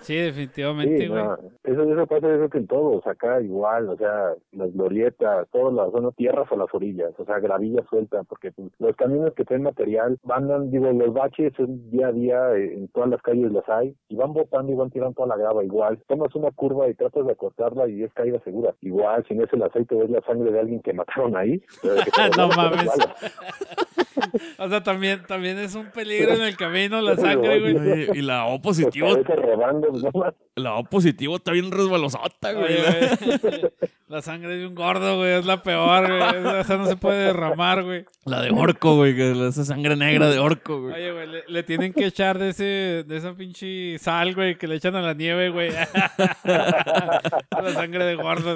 [0.00, 1.22] Sí, definitivamente, Sí, güey.
[1.24, 5.48] no, eso, eso pasa yo creo que en todos, acá igual, o sea, las glorietas,
[5.50, 9.34] todas las zonas, tierras a las orillas, o sea, gravilla suelta, porque pues, los camiones
[9.34, 13.22] que traen material van, digo, los baches en día a día, eh, en todas las
[13.22, 15.98] calles las hay, y van botando y van tirando toda la grava igual.
[16.08, 18.74] Tomas una curva y tratas de acostarla y es caída segura.
[18.80, 21.62] Igual, si no es el aceite, es la sangre de alguien que mataron ahí.
[21.82, 22.90] pero que te No mames.
[24.58, 28.18] O sea, también, también es un peligro en el camino la sangre, güey.
[28.18, 32.64] Y la O Los positivo, no la O positivo está bien resbalosota, güey.
[32.64, 33.72] Oye, güey.
[34.08, 36.60] La sangre de un gordo, güey, es la peor, güey.
[36.60, 38.04] Esa no se puede derramar, güey.
[38.24, 40.94] La de orco, güey, que esa sangre negra de orco, güey.
[40.94, 44.68] Oye, güey, le, le tienen que echar de ese, de esa pinche sal, güey, que
[44.68, 45.70] le echan a la nieve, güey.
[46.44, 48.54] A la sangre de gordo.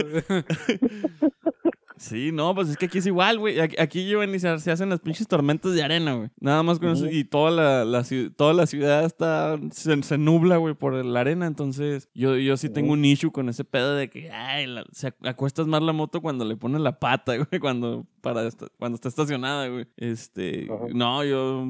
[2.01, 3.61] Sí, no, pues es que aquí es igual, güey.
[3.61, 6.31] Aquí, aquí llevan y se, se hacen las pinches tormentas de arena, güey.
[6.41, 7.07] Nada más con eso.
[7.11, 8.03] Y toda la, la
[8.35, 11.47] toda la ciudad está, se, se nubla, güey, por la arena.
[11.47, 15.09] Entonces, yo, yo sí tengo un issue con ese pedo de que, ay, la- se
[15.09, 18.95] ac- acuestas más la moto cuando le pones la pata, güey, cuando, para esta- cuando
[18.97, 19.87] está estacionada, güey.
[19.99, 20.87] Este, Ajá.
[20.95, 21.67] no, yo,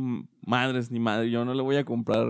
[0.46, 2.28] madres, ni madre, yo no le voy a comprar,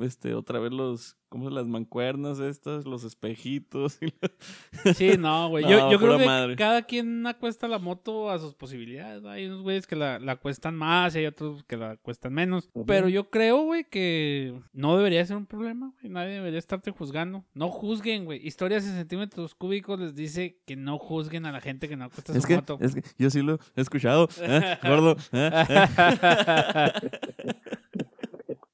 [0.00, 2.86] este, otra vez los, ¿cómo se las mancuernas estas?
[2.86, 3.98] Los espejitos.
[4.02, 5.64] y la- Sí, no, güey.
[5.64, 6.56] No, yo yo creo que madre.
[6.56, 9.24] cada quien acuesta la moto a sus posibilidades.
[9.24, 12.70] Hay unos güeyes que la, la cuestan más y hay otros que la cuestan menos.
[12.86, 16.12] Pero yo creo, güey, que no debería ser un problema, güey.
[16.12, 17.44] Nadie debería estarte juzgando.
[17.54, 18.44] No juzguen, güey.
[18.46, 22.32] Historias en centímetros cúbicos les dice que no juzguen a la gente que no acuesta
[22.32, 22.78] Es su que, moto.
[22.80, 24.78] es que yo sí lo he escuchado, ¿eh?
[24.82, 25.16] Gordo.
[25.32, 25.50] ¿eh?
[25.68, 25.86] ¿eh?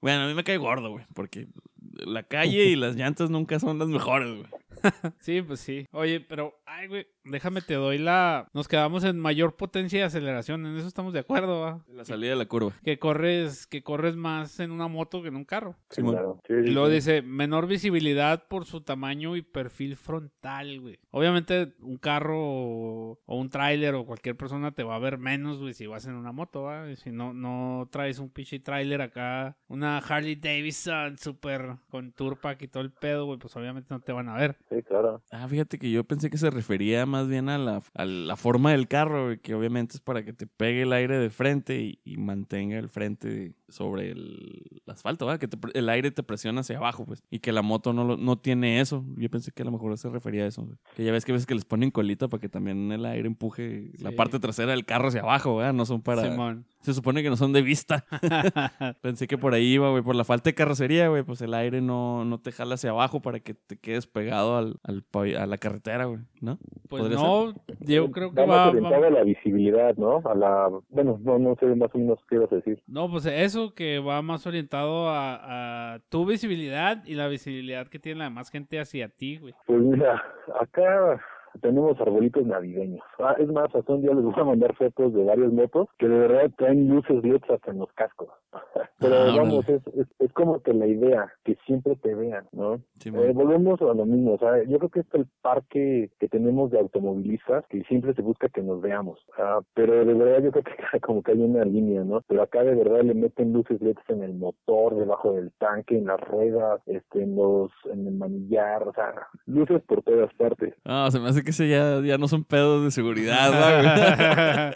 [0.09, 1.49] Bueno, a mí me cae gordo, güey, porque
[1.93, 4.47] la calle y las llantas nunca son las mejores, güey.
[5.21, 5.87] Sí, pues sí.
[5.93, 8.49] Oye, pero, ay, güey, déjame te doy la...
[8.53, 10.65] Nos quedamos en mayor potencia de aceleración.
[10.67, 11.85] En eso estamos de acuerdo, ¿va?
[11.89, 12.73] La salida de la curva.
[12.85, 15.77] Que corres, que corres más en una moto que en un carro.
[15.91, 16.41] Sí, claro.
[16.47, 16.95] Sí, Y luego sí.
[16.95, 20.99] dice, menor visibilidad por su tamaño y perfil frontal, güey.
[21.11, 25.59] Obviamente un carro o, o un tráiler o cualquier persona te va a ver menos,
[25.59, 26.91] güey, si vas en una moto, ¿va?
[26.91, 32.63] Y si no, no traes un pinche tráiler acá, una Harley Davidson súper con turpack
[32.63, 34.57] y todo el pedo, güey, pues obviamente no te van a ver.
[34.71, 35.23] Sí, claro.
[35.31, 38.73] Ah, fíjate que yo pensé que se refería más bien a la, a la forma
[38.73, 42.19] del carro, que obviamente es para que te pegue el aire de frente y, y
[42.19, 45.41] mantenga el frente sobre el asfalto, ¿verdad?
[45.41, 47.23] Que te el aire te presiona hacia abajo, pues.
[47.31, 49.05] Y que la moto no, lo- no tiene eso.
[49.17, 50.69] Yo pensé que a lo mejor se refería a eso.
[50.95, 53.91] Que ya ves que ves que les ponen colita para que también el aire empuje
[54.01, 55.73] la parte trasera del carro hacia abajo, ¿verdad?
[55.73, 56.23] No son para...
[56.23, 56.67] Simón.
[56.81, 58.05] Se supone que no son de vista.
[59.03, 60.03] Pensé que por ahí iba, güey.
[60.03, 63.21] Por la falta de carrocería, güey, pues el aire no, no te jala hacia abajo
[63.21, 65.05] para que te quedes pegado al, al
[65.37, 66.59] a la carretera, güey, ¿no?
[66.89, 70.23] Pues ¿Podría no, yo creo que va orientado va- a la visibilidad, ¿no?
[70.25, 72.83] A la, bueno, no, no sé más o menos qué ibas a decir.
[72.87, 77.99] No, pues eso que va más orientado a, a tu visibilidad y la visibilidad que
[77.99, 79.55] tiene la demás gente hacia ti, güey.
[79.67, 80.23] Pues mira,
[80.61, 81.21] acá
[81.59, 83.03] tenemos arbolitos navideños.
[83.19, 86.09] Ah, es más, hasta un día les voy a mandar fotos de varias motos que
[86.09, 88.29] de verdad traen luces LEDs hasta en los cascos.
[89.01, 92.79] Pero Ah, vamos, es, es, es como que la idea, que siempre te vean, ¿no?
[93.01, 96.29] Sí, Eh, volvemos a lo mismo, o sea, yo creo que es el parque que
[96.29, 100.51] tenemos de automovilistas que siempre se busca que nos veamos, Ah, pero de verdad yo
[100.53, 102.23] creo que como que hay una línea, ¿no?
[102.27, 106.07] Pero acá de verdad le meten luces LEDs en el motor, debajo del tanque, en
[106.07, 109.15] las ruedas, este, en los, en el manillar, o sea,
[109.47, 110.75] luces por todas partes.
[110.85, 114.75] Ah, se me hace que ese ya, ya no son pedos de seguridad, ¿va,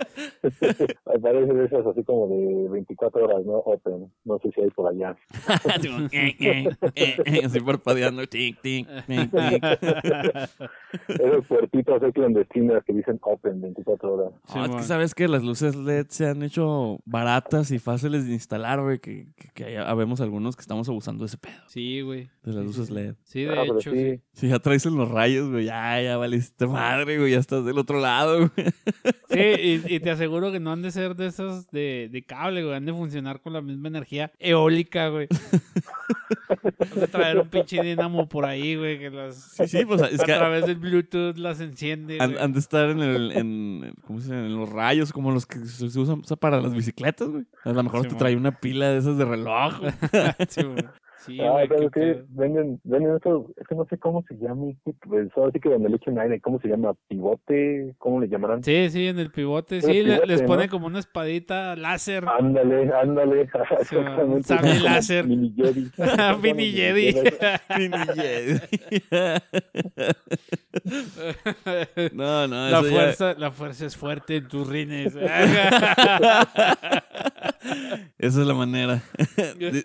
[1.14, 3.56] Aparecen esas así como de 24 horas, ¿no?
[3.58, 5.14] Open, no sé si hay por allá.
[6.12, 8.26] eh, eh, eh, eh, Así parpadeando.
[8.26, 9.64] Tic, tic, tic, tic.
[11.08, 14.32] Esos puertitos ahí clandestinas que dicen open 24 horas.
[14.46, 18.32] Sí, es que sabes que las luces LED se han hecho baratas y fáciles de
[18.32, 18.98] instalar, güey.
[18.98, 21.60] Que, que, que ya habemos algunos que estamos abusando de ese pedo.
[21.66, 22.30] Sí, güey.
[22.42, 22.90] De las Sí, luces.
[22.90, 23.14] LED.
[23.24, 23.90] Sí, de Ah, hecho,
[24.32, 24.48] sí.
[24.48, 28.00] ya traes en los rayos, güey, ya, ya valiste madre, güey, ya estás del otro
[28.00, 28.68] lado, güey.
[29.30, 32.62] Sí, y, y te aseguro que no han de ser de esos de, de cable,
[32.62, 32.74] güey.
[32.76, 35.28] Han de funcionar con la misma energía eólica, güey.
[36.92, 39.36] Han de traer un pinche dinamo por ahí, güey, que las...
[39.36, 43.00] Sí, sí, pues es a que través del Bluetooth las enciende, han, de estar en,
[43.00, 46.74] el, en, ¿cómo se en los rayos, como los que se usan usa para las
[46.74, 47.44] bicicletas, güey.
[47.64, 48.18] A lo mejor Sí, te mon.
[48.18, 49.92] trae una pila de esas de reloj, güey.
[50.48, 50.84] Sí, güey.
[51.24, 52.06] Sí, ah, güey, ¿sabes qué qué?
[52.14, 52.24] pedo.
[52.30, 54.72] Venden, venden esto, es que no sé cómo se llama,
[55.08, 56.94] pues ahora sí que donde le echan aire, ¿cómo se llama?
[57.08, 57.94] ¿Pivote?
[57.98, 58.62] ¿Cómo le llamarán?
[58.64, 59.80] Sí, sí, en el pivote.
[59.82, 60.48] Sí, pivote, les ¿no?
[60.48, 62.24] pone como una espadita láser.
[62.28, 63.48] Ándale, ándale,
[63.88, 64.42] Sí, exactamente.
[64.48, 65.26] sable láser.
[65.26, 65.90] Mini Jedi.
[66.42, 67.14] Mini Jedi.
[67.78, 68.58] Mini Jedi.
[72.12, 75.14] no, no, La eso ya- fuerza, la fuerza es fuerte en tus rines.
[78.18, 79.02] Esa es la manera.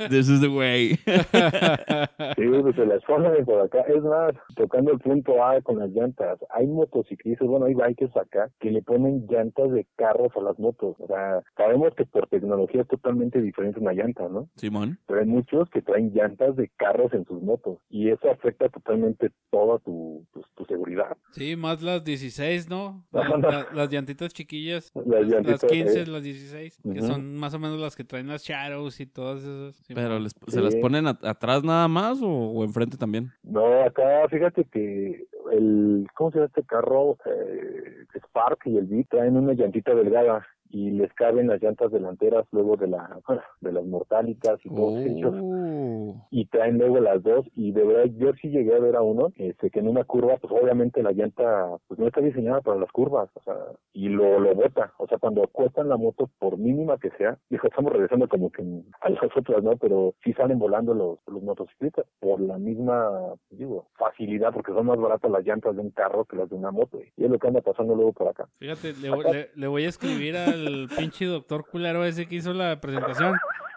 [0.09, 0.97] This is the way.
[1.31, 3.81] Sí, pues se las ponen por acá.
[3.87, 8.49] Es más, tocando el punto A con las llantas, hay motociclistas, bueno, hay bikers acá
[8.59, 10.95] que le ponen llantas de carros a las motos.
[10.99, 14.49] O sea, sabemos que por tecnología es totalmente diferente una llanta, ¿no?
[14.55, 14.99] Simón.
[15.07, 19.31] Pero hay muchos que traen llantas de carros en sus motos y eso afecta totalmente
[19.51, 21.15] toda tu, tu, tu seguridad.
[21.31, 23.03] Sí, más las 16, ¿no?
[23.13, 23.37] Ajá.
[23.37, 24.91] La- la- las llantitas chiquillas.
[24.95, 26.07] Las Las, llantitas, 15, eh.
[26.07, 26.79] las 16.
[26.83, 27.07] Que Ujú.
[27.07, 29.75] son más o menos las que traen las Shadows y todas esas.
[29.85, 30.79] Sí, Pero les- ¿se las Sí.
[30.79, 33.31] ponen a- atrás nada más o, o enfrente también?
[33.43, 37.17] No, acá fíjate que el, ¿cómo se llama este carro?
[37.25, 42.45] Eh, Spark y el Beat traen una llantita delgada y les caben las llantas delanteras
[42.51, 43.19] luego de la
[43.61, 45.33] de las mortálicas y todos ellos.
[45.41, 46.27] Oh.
[46.31, 49.31] y traen luego las dos y de verdad yo sí llegué a ver a uno
[49.35, 52.91] este, que en una curva pues obviamente la llanta pues no está diseñada para las
[52.91, 53.55] curvas o sea
[53.93, 54.93] y lo lo bota.
[54.97, 58.63] O sea cuando acuestan la moto por mínima que sea dijo estamos regresando como que
[59.01, 63.09] a las otras no pero sí salen volando los los motociclistas por la misma
[63.49, 66.71] digo facilidad porque son más baratas las llantas de un carro que las de una
[66.71, 68.47] moto y es lo que anda pasando luego por acá.
[68.59, 72.53] Fíjate, le, voy- le- le voy a escribir al pinche doctor culero ese que hizo
[72.53, 73.35] la presentación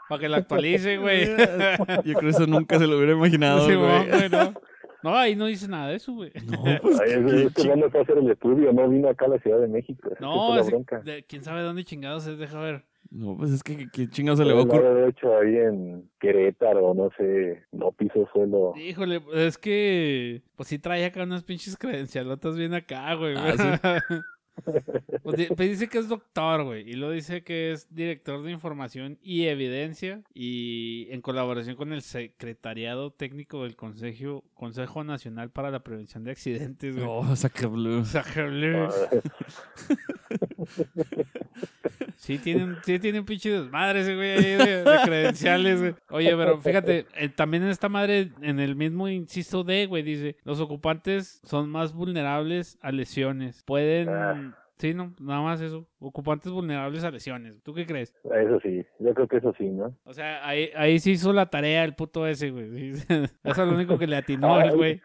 [0.08, 1.26] para que la actualice, güey.
[2.04, 4.28] Yo creo que eso nunca se lo hubiera imaginado, güey.
[4.30, 4.54] no.
[5.02, 6.30] No, ahí no dice nada de eso, güey.
[6.46, 9.08] No, pues Ay, qué es, es que ching- van a hacer el estudio no vino
[9.08, 10.54] acá a la Ciudad de México No,
[11.02, 12.84] de- quién sabe dónde chingados es, deja ver.
[13.10, 14.84] No, pues es que qué chingados se le va a ocurrir.
[14.86, 18.74] haber hecho ahí en Querétaro, no sé, no piso suelo.
[18.76, 23.34] Híjole, es que pues sí trae acá unas pinches credencialotas bien acá, güey.
[23.38, 24.00] Ah,
[25.22, 29.46] pues dice que es doctor, güey, y lo dice que es director de información y
[29.46, 36.24] evidencia y en colaboración con el secretariado técnico del Consejo Consejo Nacional para la Prevención
[36.24, 37.06] de Accidentes, güey.
[37.08, 38.04] Oh, saca blue.
[38.04, 38.88] Sácale.
[42.20, 45.94] Sí, tienen, sí tienen pinche desmadre ese güey ahí de, de credenciales, güey.
[46.10, 50.36] Oye, pero fíjate, eh, también en esta madre, en el mismo inciso D, güey, dice,
[50.44, 53.62] los ocupantes son más vulnerables a lesiones.
[53.64, 54.10] Pueden...
[54.10, 54.56] Ah.
[54.76, 55.86] Sí, no, nada más eso.
[55.98, 57.62] Ocupantes vulnerables a lesiones.
[57.62, 58.14] ¿Tú qué crees?
[58.24, 59.94] Eso sí, yo creo que eso sí, ¿no?
[60.04, 62.90] O sea, ahí, ahí sí hizo la tarea el puto ese, güey.
[62.90, 65.02] Eso es lo único que le atinó el güey.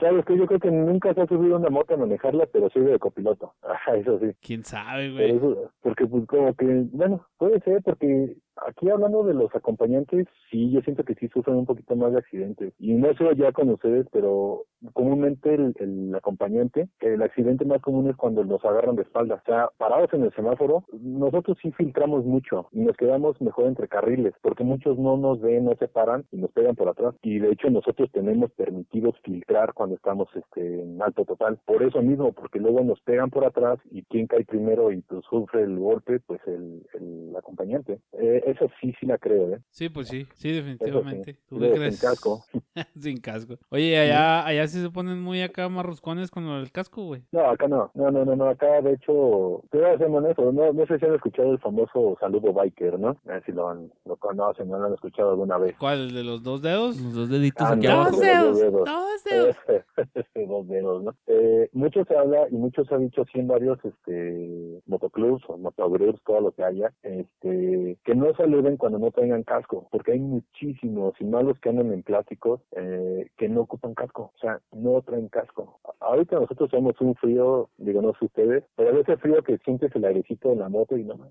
[0.00, 2.80] Sabes que yo creo que nunca se ha subido una moto a manejarla, pero sí
[2.80, 3.54] de copiloto.
[3.62, 4.26] Ajá, eso sí.
[4.40, 5.36] ¿Quién sabe, güey?
[5.36, 10.70] eso, porque pues como que, bueno, puede ser porque aquí hablando de los acompañantes, sí,
[10.70, 12.72] yo siento que sí sufren un poquito más de accidentes.
[12.78, 18.08] Y no sé ya con ustedes, pero comúnmente el, el acompañante, el accidente más común
[18.10, 19.36] es cuando nos agarran de espalda.
[19.36, 23.88] O sea, parados en el semáforo, nosotros sí filtramos mucho y nos quedamos mejor entre
[23.88, 27.14] carriles, porque muchos no nos ven, no se paran y nos pegan por atrás.
[27.22, 31.58] Y de hecho nosotros tenemos permitidos filtrar cuando estamos este, en alto total.
[31.66, 35.24] Por eso mismo, porque luego nos pegan por atrás y quien cae primero y pues
[35.28, 38.00] sufre el golpe, pues el, el acompañante.
[38.12, 39.60] Eh, eso sí, sí la creo, ¿eh?
[39.70, 41.38] Sí, pues sí, sí, definitivamente.
[41.48, 41.96] ¿Tú qué crees?
[41.96, 42.44] sin casco.
[42.98, 43.56] Sin casco.
[43.70, 47.22] Oye, allá, allá sí se ponen muy acá marruscones con del casco, güey.
[47.32, 50.52] No, acá no, no, no, no, no, acá de hecho, te voy a ser honesto,
[50.52, 53.16] no, no sé si han escuchado el famoso saludo biker, ¿no?
[53.26, 55.76] A ver si lo, han, lo conocen, no lo han escuchado alguna vez.
[55.78, 56.08] ¿Cuál?
[56.08, 57.00] ¿El de los dos dedos?
[57.00, 58.10] Los dos deditos Ah, aquí no, abajo.
[58.12, 59.56] Dos dedos, dos dedos.
[60.48, 61.14] dos dedos, ¿no?
[61.26, 65.58] Eh, mucho se habla y mucho se ha dicho así en varios este, motoclubs o
[65.58, 70.20] motogroups, todo lo que haya, este, que no saluden cuando no tengan casco, porque hay
[70.20, 75.02] muchísimos y malos que andan en plásticos eh, que no ocupan casco, o sea, no
[75.02, 75.80] traen casco.
[76.00, 80.04] Ahorita nosotros tenemos un frío, digo, no sé ustedes, pero ese frío que sientes el
[80.04, 81.24] airecito de la moto y no ¿no?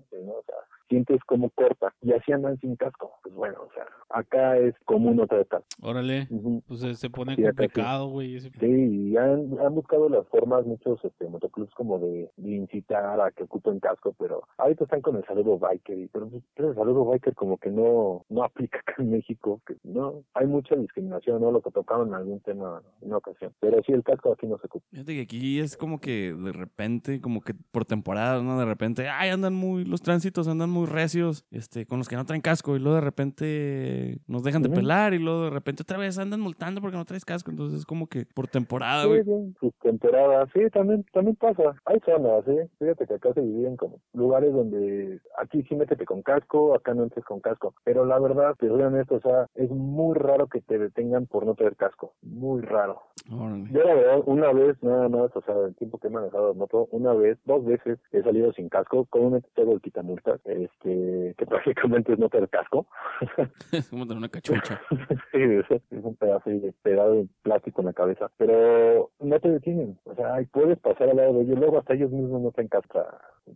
[0.46, 0.56] Sea,
[0.88, 3.12] sientes como corta y así andan sin casco.
[3.22, 5.66] Pues bueno, o sea, acá es común no traer casco.
[5.82, 6.26] Órale.
[6.30, 6.62] Ujú.
[6.66, 7.46] Pues se, se pone Sí, sí.
[7.48, 8.36] complicado, güey.
[8.36, 8.66] ese- Sí,
[9.10, 13.44] y han, han buscado las formas muchos este, motoclubs como de, de incitar a que
[13.44, 17.04] ocupen casco, pero ahorita están con el saludo biker, y, pero, pues, pero el saludo
[17.04, 21.50] biker como que no no aplica acá en México, que no hay mucha discriminación, ¿no?
[21.52, 24.58] Lo que tocaban en algún tema en una ocasión, pero sí el casco aquí no
[24.58, 24.86] se ocupa.
[24.90, 28.58] Fíjate que aquí es como que de repente, como que por temporada, ¿no?
[28.58, 32.24] De repente, ay, andan muy, los tránsitos andan muy recios, este, con los que no
[32.24, 35.98] traen casco, y luego de repente nos dejan de pelar, y luego de repente otra
[35.98, 39.24] vez andan multando porque no traes casco, entonces es como que por temporada, Sí, güey.
[39.24, 41.74] sí, sus temporadas, sí, también, también pasa.
[41.86, 42.68] Hay zonas, ¿eh?
[42.78, 47.04] Fíjate que acá se dividen como lugares donde aquí sí métete con casco, acá no
[47.04, 47.74] entres con casco.
[47.84, 51.46] Pero la verdad, te soy honesto, o sea, es muy raro que te detengan por
[51.46, 52.14] no traer casco.
[52.22, 53.02] Muy raro.
[53.30, 53.68] Órale.
[53.72, 56.88] Yo la verdad, una vez, nada más, o sea, el tiempo que he manejado moto,
[56.92, 60.40] una vez, dos veces he salido sin casco, comúnmente tengo el quitamultas,
[60.72, 62.86] este, que prácticamente es no tener casco.
[63.72, 64.80] Es como tener una cachucha.
[65.32, 68.30] sí, eso es un pedazo de pedazo de plástico en la cabeza.
[68.36, 72.10] Pero no te detienen, o sea, puedes pasar al lado de ellos, luego hasta ellos
[72.10, 72.50] mismos no
[72.88, 73.04] o sea,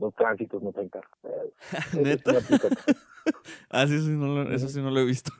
[0.00, 1.00] los tránsitos no.
[1.24, 1.52] Eh,
[1.92, 2.32] eso ¿Neta?
[3.70, 5.32] Ah, sí, sí, no lo- eso sí no lo he visto.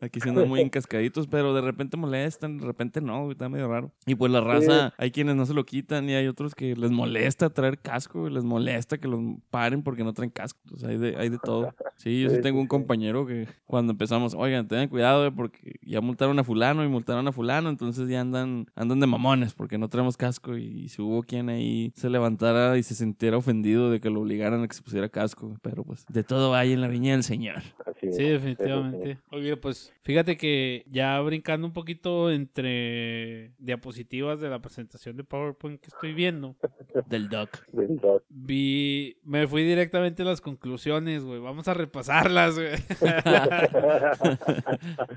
[0.00, 3.92] Aquí se andan muy encascaditos, pero de repente molestan, de repente no, está medio raro.
[4.06, 6.90] Y pues la raza, hay quienes no se lo quitan y hay otros que les
[6.90, 10.60] molesta traer casco, les molesta que los paren porque no traen casco.
[10.76, 11.74] Sea, hay de, hay de todo.
[11.96, 16.00] Sí, yo sí Sí, tengo un compañero que cuando empezamos, oigan, tengan cuidado, porque ya
[16.00, 19.88] multaron a fulano y multaron a fulano, entonces ya andan, andan de mamones porque no
[19.88, 24.10] traemos casco y si hubo quien ahí se levantara y se sintiera ofendido de que
[24.10, 27.12] lo obligaran a que se pusiera casco, pero pues de todo hay en la viña
[27.12, 27.62] del señor.
[27.84, 28.12] Así.
[28.12, 29.18] Sí, definitivamente.
[29.30, 35.80] Oye, pues fíjate que ya brincando un poquito entre diapositivas de la presentación de PowerPoint
[35.80, 36.56] que estoy viendo,
[37.08, 37.56] Del doc.
[37.70, 38.22] sí, verdad.
[38.28, 41.40] vi, me fui directamente a las conclusiones, güey.
[41.40, 42.70] Vamos a repasarlas, güey.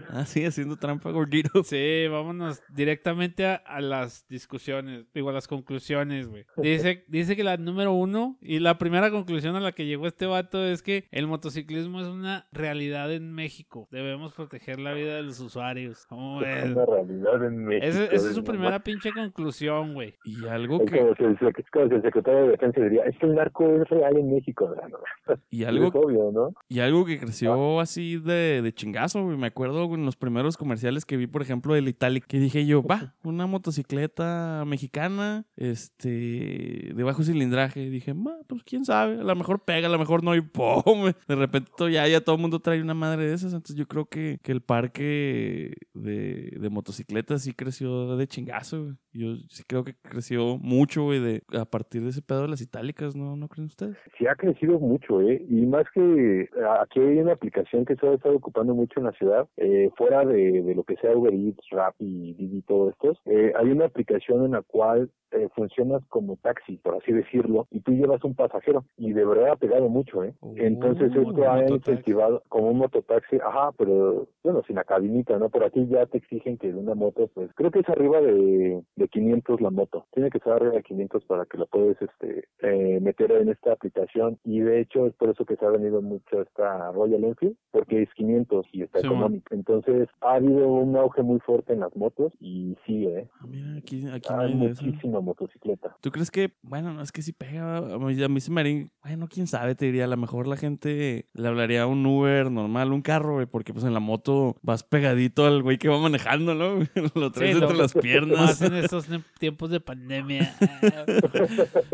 [0.10, 1.64] ah, sí, haciendo trampa gordito.
[1.64, 6.46] Sí, vámonos directamente a, a las discusiones, digo, a las conclusiones, güey.
[6.58, 10.26] Dice, dice que la número uno y la primera conclusión a la que llegó este
[10.26, 13.88] vato es que el motociclismo es una realidad en México.
[13.92, 16.06] Debemos proteger la vida de los usuarios.
[16.08, 16.42] ¿Cómo?
[16.62, 17.86] Es una realidad en México.
[17.88, 20.14] Esa esa es su primera pinche conclusión, güey.
[20.24, 22.82] Y algo Es que, como si el, sec- es como si el secretario de Defensa
[22.82, 24.74] diría, es que el narco es real en México.
[24.90, 26.54] No, y es algo, obvio, ¿no?
[26.70, 29.38] y algo que creció así de, de chingazo, güey.
[29.38, 32.84] Me acuerdo en los primeros comerciales que vi, por ejemplo, del Italic, que dije yo,
[32.84, 37.90] va, una motocicleta mexicana, este, de bajo cilindraje.
[37.90, 41.12] dije, va, pues quién sabe, a lo mejor pega, a lo mejor no, y ¡pum!
[41.28, 43.54] De repente ya, ya todo el mundo trae una madre de esas.
[43.54, 48.96] Entonces yo creo que, que el parque de, de motocicletas sí creció de chingazo, güey.
[49.14, 52.62] Yo sí creo que creció mucho, güey, de, a partir de ese pedo de las
[52.62, 53.36] itálicas, ¿no?
[53.36, 53.98] ¿No creen ustedes?
[54.18, 55.46] Sí ha crecido mucho, ¿eh?
[55.50, 56.50] Y más que
[56.80, 60.24] aquí hay una aplicación que se ha estado ocupando mucho en la ciudad, eh, fuera
[60.26, 64.46] de, de lo que sea Uber Eats, Rappi, Didi, todo esto, eh, hay una aplicación
[64.46, 68.86] en la cual eh, funcionas como taxi, por así decirlo, y tú llevas un pasajero,
[68.98, 70.34] y de verdad ha pegado mucho, ¿eh?
[70.42, 75.50] Oh, Entonces esto ha incentivado como un mototaxi, ajá, pero bueno, sin la cabinita, ¿no?
[75.50, 78.82] Por aquí ya te exigen que de una moto, pues creo que es arriba de,
[78.96, 82.46] de 500 la moto, tiene que estar arriba de 500 para que la puedes este,
[82.60, 86.02] eh, meter en esta aplicación, y de hecho es por eso que se ha venido
[86.02, 89.54] mucho esta Royal Enfield, porque es 500 y está Sí, económico.
[89.54, 93.28] Entonces ha habido un auge muy fuerte en las motos, y sí, ¿eh?
[93.40, 94.84] Ah, mira, aquí, aquí no Hay eso.
[94.86, 95.96] muchísima motocicleta.
[96.02, 98.62] ¿Tú crees que, bueno, no es que si pega, a mí, a mí se me
[98.62, 102.06] haría, bueno, quién sabe, te diría, a lo mejor la gente le hablaría a un
[102.06, 104.31] Uber normal, un carro, porque pues en la moto
[104.62, 106.80] vas pegadito al güey que va manejando, ¿no?
[107.16, 108.62] Lo traes Sí, entre las piernas.
[108.62, 109.06] en estos
[109.40, 110.56] tiempos de pandemia.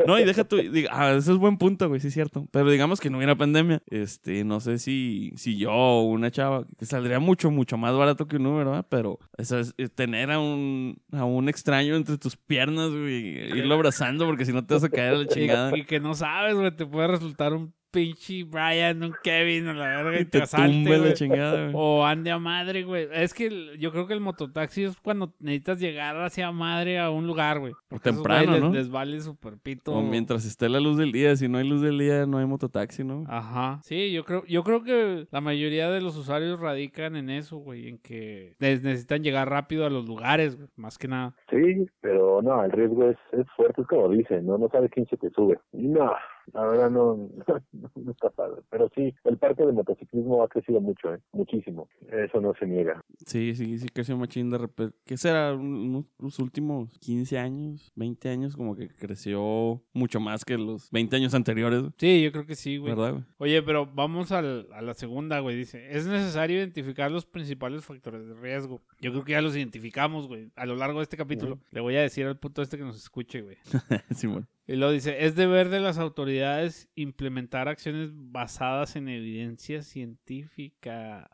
[0.06, 2.48] No, y deja tú, diga, ah, ese es buen punto, güey, sí es cierto.
[2.52, 6.66] Pero digamos que no hubiera pandemia, este, no sé si, si yo o una chava,
[6.78, 8.86] que saldría mucho, mucho más barato que un Uber, ¿verdad?
[8.90, 13.76] Pero eso es, eh, tener a un, a un extraño entre tus piernas, güey, irlo
[13.76, 15.78] abrazando porque si no te vas a caer a la chingada.
[15.78, 19.74] y, y que no sabes, güey, te puede resultar un pinche Brian, un Kevin, a
[19.74, 21.72] la verga, y Y te te asalte, la chingada.
[21.74, 23.08] O ande a madre, güey.
[23.12, 27.10] Es que el- yo creo que el mototaxi es cuando necesitas llegar hacia madre a
[27.10, 27.74] un lugar, güey.
[27.88, 28.70] Porque esos temprano, güeyes ¿no?
[28.70, 29.94] Les, les vale super pito.
[29.94, 32.46] O mientras esté la luz del día, si no hay luz del día, no hay
[32.46, 33.24] mototaxi, ¿no?
[33.28, 33.80] Ajá.
[33.84, 37.88] Sí, yo creo, yo creo que la mayoría de los usuarios radican en eso, güey.
[37.88, 40.68] En que les necesitan llegar rápido a los lugares, güey.
[40.76, 41.34] Más que nada.
[41.50, 44.58] Sí, pero no, el riesgo es, es fuerte, es como dicen, ¿no?
[44.58, 45.58] No sabes quién se te sube.
[45.72, 46.12] No,
[46.54, 47.30] la verdad no,
[47.96, 48.62] no está padre.
[48.70, 51.20] Pero sí, el parque de motociclismo ha crecido mucho, ¿eh?
[51.34, 51.88] Muchísimo.
[52.12, 53.04] Eso no se niega.
[53.26, 54.96] Sí, sí, sí creció machín de repente.
[55.06, 55.54] ¿Qué será?
[55.54, 61.16] Unos- Los últimos 15 años, 20 años, como que creció mucho más que los 20
[61.16, 62.94] años anteriores, Sí, yo creo que sí, güey.
[62.96, 63.12] ¿verdad?
[63.14, 63.24] güey?
[63.40, 65.56] Oye, pero vamos al- a la segunda, güey.
[65.58, 68.82] Dice, es necesario identificar los principales factores de riesgo.
[69.00, 70.52] Yo creo que ya los identificamos, güey.
[70.56, 71.60] A lo largo de este capítulo.
[71.72, 73.58] Le voy a decir al puto este que nos escuche, güey.
[74.16, 74.48] Simón.
[74.66, 81.30] Y luego dice, es deber de las autoridades implementar acciones basadas en evidencia científica.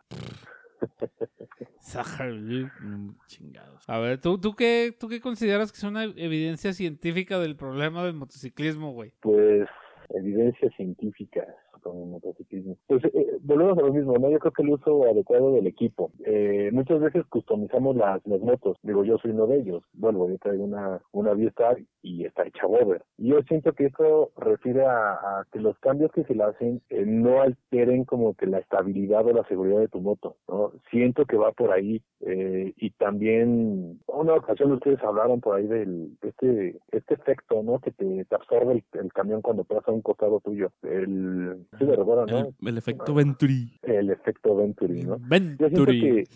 [3.27, 3.89] Chingados.
[3.89, 8.03] A ver, ¿tú, tú, qué, ¿tú qué consideras que es una evidencia científica del problema
[8.03, 9.13] del motociclismo, güey?
[9.21, 9.67] Pues,
[10.09, 11.47] evidencias científicas
[11.83, 12.77] con el motociclismo.
[12.87, 14.29] Pues eh, volvemos a lo mismo, ¿no?
[14.29, 16.11] Yo creo que el uso adecuado del equipo.
[16.25, 18.77] Eh, muchas veces customizamos las, motos.
[18.81, 19.83] Digo, yo soy uno de ellos.
[19.93, 23.03] Vuelvo, yo traigo una, una V-Star y está hecha bober.
[23.17, 27.41] Yo siento que esto refiere a, que los cambios que se le hacen eh, no
[27.41, 30.71] alteren como que la estabilidad o la seguridad de tu moto, ¿no?
[30.89, 32.01] Siento que va por ahí.
[32.21, 37.79] eh, y también, una ocasión ustedes hablaron por ahí del, este, este efecto, ¿no?
[37.79, 40.69] Que te, te absorbe el, el camión cuando pasa a un costado tuyo.
[40.83, 42.39] El, sí, me recuerdan, ¿no?
[42.61, 43.71] El, el efecto Venturi.
[43.81, 45.17] El efecto Venturi, ¿no?
[45.17, 46.01] Yo siento Venturi.
[46.01, 46.27] que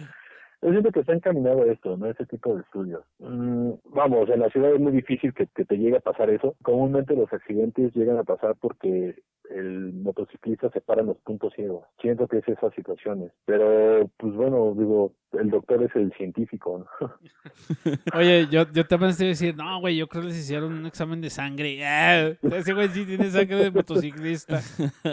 [0.61, 2.07] yo siento que está encaminado a esto, ¿no?
[2.07, 3.03] Ese tipo de estudios.
[3.19, 6.55] Mm, vamos, en la ciudad es muy difícil que, que te llegue a pasar eso.
[6.63, 9.15] Comúnmente los accidentes llegan a pasar porque
[9.53, 11.85] el motociclista se para en los puntos ciegos.
[12.01, 13.31] Siento que es esas situaciones.
[13.45, 17.11] Pero, pues bueno, digo, el doctor es el científico, ¿no?
[18.17, 21.21] Oye, yo, yo también estoy decir, no, güey, yo creo que les hicieron un examen
[21.21, 21.85] de sangre.
[21.85, 24.57] Ah, ese güey sí tiene sangre de motociclista.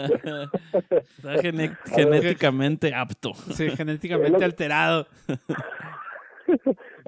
[1.17, 3.33] Está genéticamente apto.
[3.33, 5.07] Sí, genéticamente alterado.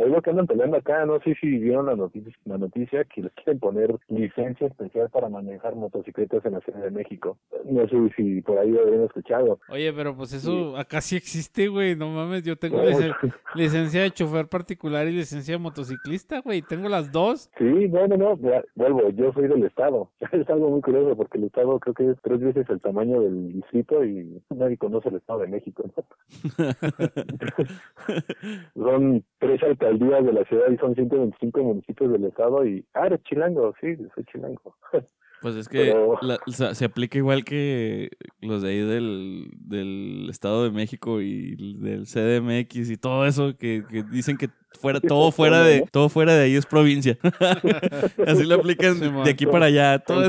[0.03, 3.21] Es lo que andan peleando acá, no sé si vieron la noticia, la noticia que
[3.21, 7.37] les quieren poner licencia especial para manejar motocicletas en la Ciudad de México.
[7.65, 9.59] No sé si por ahí lo habían escuchado.
[9.69, 11.95] Oye, pero pues eso acá sí existe, güey.
[11.95, 13.13] No mames, yo tengo No, licen-
[13.55, 16.61] licencia de chofer particular y licencia de motociclista, güey.
[16.61, 17.49] Tengo las dos.
[17.57, 20.09] Sí, no, no, no, ya, vuelvo, yo soy del Estado.
[20.33, 23.53] Es algo muy curioso porque el Estado creo que es tres veces el tamaño del
[23.53, 25.83] distrito y nadie conoce el Estado de México.
[25.95, 26.63] ¿no?
[28.75, 32.85] son tres alcaldías de la ciudad y son 125 municipios del Estado y...
[32.93, 34.75] Ah, eres chilango, sí, soy chilango.
[35.41, 39.49] Pues es que Pero- la- o sea, se aplica igual que los de ahí del,
[39.59, 44.47] del Estado de México y del CDMX y todo eso que, que dicen que
[44.79, 47.17] fuera todo fuera de todo fuera de ahí es provincia.
[48.25, 49.99] Así lo aplican Sí, de aquí para allá.
[49.99, 50.21] Todo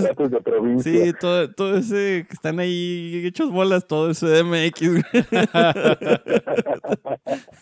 [0.43, 0.93] provincia.
[0.93, 5.01] sí, todo, todo ese que están ahí hechos bolas, todo ese CDMX.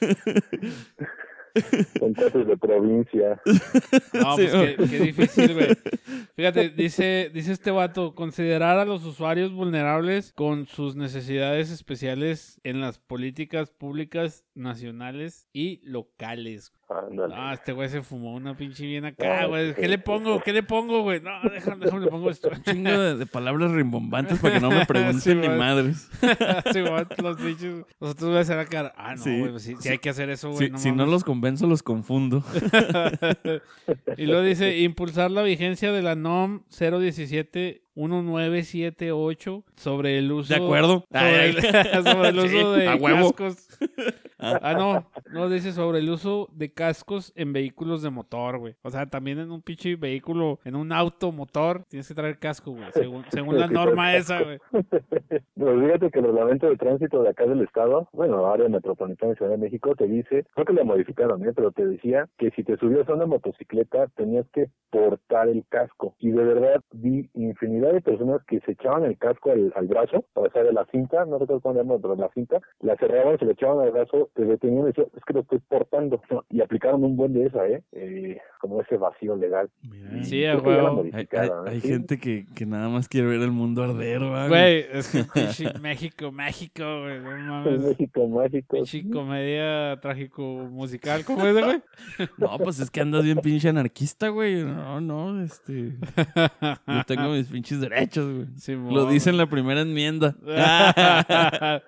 [1.55, 3.41] datos de provincia.
[4.15, 5.69] No, Sí, pues qué, qué difícil, güey.
[6.37, 12.81] Fíjate, dice, dice este vato, considerar a los usuarios vulnerables con sus necesidades especiales en
[12.81, 16.73] las políticas públicas nacionales y locales.
[16.89, 17.35] Ándale.
[17.35, 19.75] No, este güey se fumó una pinche bien acá, güey.
[19.75, 20.41] ¿Qué le pongo?
[20.41, 21.21] ¿Qué le pongo, güey?
[21.21, 22.51] No, déjame, déjame le pongo esto.
[22.65, 26.11] Chingo de, de palabras rimbombantes para que no me pregunten Sí, ni madres.
[26.73, 27.85] Sí, güey, los pinches.
[28.01, 28.93] Nosotros voy a hacer acá.
[28.97, 29.41] Ah, no, Sí.
[29.41, 30.67] güey, sí hay que hacer eso, güey.
[30.67, 32.45] Si, no si los convenzo, los confundo.
[34.17, 40.63] y luego dice impulsar la vigencia de la NOM 017 1978 sobre el uso De
[40.63, 41.05] acuerdo.
[41.11, 41.55] sobre el,
[42.05, 43.33] sobre el Sí, uso de a huevo.
[43.33, 43.69] cascos.
[44.39, 48.75] Ah, no, no dice sobre el uso de cascos en vehículos de motor, güey.
[48.83, 52.73] O sea, también en un pinche vehículo, en un auto motor, tienes que traer casco,
[52.73, 52.85] güey.
[52.93, 54.59] Según, según la norma esa, güey.
[54.71, 59.37] Pues fíjate que el reglamento de tránsito de acá del estado, bueno, área metropolitana de
[59.37, 61.53] Ciudad de México, te dice, creo que lo modificaron, ¿eh?
[61.55, 66.17] pero te decía que si te subías a una motocicleta tenías que portar el casco.
[66.19, 70.25] Y de verdad vi infinidad de personas que se echaban el casco al, al brazo,
[70.35, 73.39] o sea, de la cinta, no recuerdo cómo se llama, pero la cinta, la cerraban,
[73.39, 76.21] se le echaban al brazo, te detenían y decían, es que lo estoy portando.
[76.51, 77.83] Y aplicaron un buen de esa, ¿eh?
[77.93, 79.69] eh como ese vacío legal.
[79.83, 80.23] Mira.
[80.25, 80.71] Sí, huevo.
[80.71, 81.71] Hay, hay- modificaron, ¿eh?
[81.71, 81.89] hay Sí.
[81.89, 84.49] gente que, que nada más quiere ver el mundo arder, ¿va?
[84.49, 87.21] Güey, es que pinche México, México, güey.
[87.21, 87.81] No mames.
[87.99, 88.77] México mágico.
[88.77, 91.83] Pinche comedia trágico musical, ¿cómo es, güey?
[92.39, 94.65] No, pues es que andas bien pinche anarquista, güey.
[94.65, 95.93] No, no, este.
[96.87, 98.47] Yo tengo mis pinches derechos, güey.
[98.93, 100.35] Lo dice en la primera enmienda.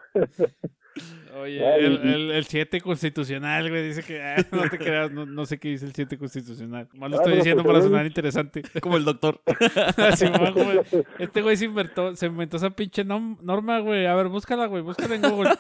[1.37, 5.27] Oye, el, y- el, el 7 constitucional, güey, dice que ah, no te creas, no,
[5.27, 6.89] no sé qué dice el 7 constitucional.
[6.95, 8.63] Más lo Ah, estoy diciendo pues, para sonar interesante.
[8.81, 9.41] Como el doctor.
[10.17, 10.81] Simón, güey.
[11.19, 14.07] Este güey se inventó, se inventó esa pinche norma, güey.
[14.07, 15.51] A ver, búscala, güey, búscala en Google.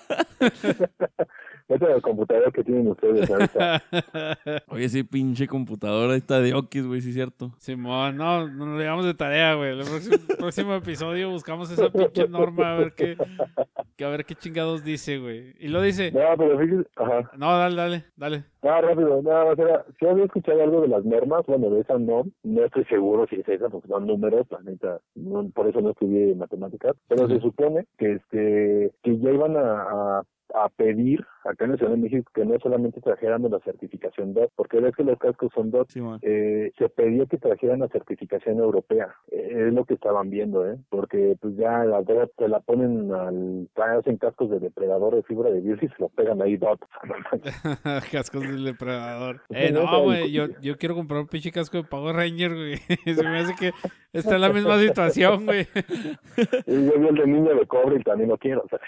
[1.67, 3.83] Ese es el computador que tienen ustedes ahorita.
[4.69, 7.53] Oye, sí, pinche computadora está de okis, güey, sí es cierto.
[7.59, 9.71] Simón, no, no nos llevamos de tarea, güey.
[9.71, 13.17] El próximo, próximo episodio buscamos esa pinche norma a ver qué,
[13.97, 15.55] que a ver qué chingados dice, güey.
[15.59, 17.31] Y lo dice, No, pero fíjese, ajá.
[17.39, 18.45] no, dale, dale, dale.
[18.63, 21.99] No, rápido, no, o sea, si había escuchado algo de las normas, bueno, de esa
[21.99, 25.81] no, no estoy seguro si es esa, porque son números, la neta, no- por eso
[25.81, 29.83] no estudié matemáticas, pero se supone que este, que ya iban a,
[30.19, 30.23] a,
[30.55, 34.51] a pedir acá en la Ciudad de México que no solamente trajeran la certificación DOT,
[34.57, 38.59] porque ves que los cascos son DOT, Sí, eh, se pedía que trajeran la certificación
[38.59, 39.15] europea.
[39.31, 40.79] Eh, es lo que estaban viendo, ¿eh?
[40.89, 43.69] Porque pues ya la DOT te la ponen al...
[43.99, 46.81] hacen cascos de depredador de fibra de vidrio y se lo pegan ahí DOT.
[48.13, 49.41] Cascos del depredador.
[49.51, 52.77] Sí, Eh, no, güey, yo, yo quiero comprar un pinche casco de Power Ranger, güey.
[53.05, 53.73] Se me hace que
[54.13, 55.67] está en la misma situación, güey.
[56.67, 58.63] Yo vi el de niño de cobre y también lo quiero.
[58.63, 58.79] O sea,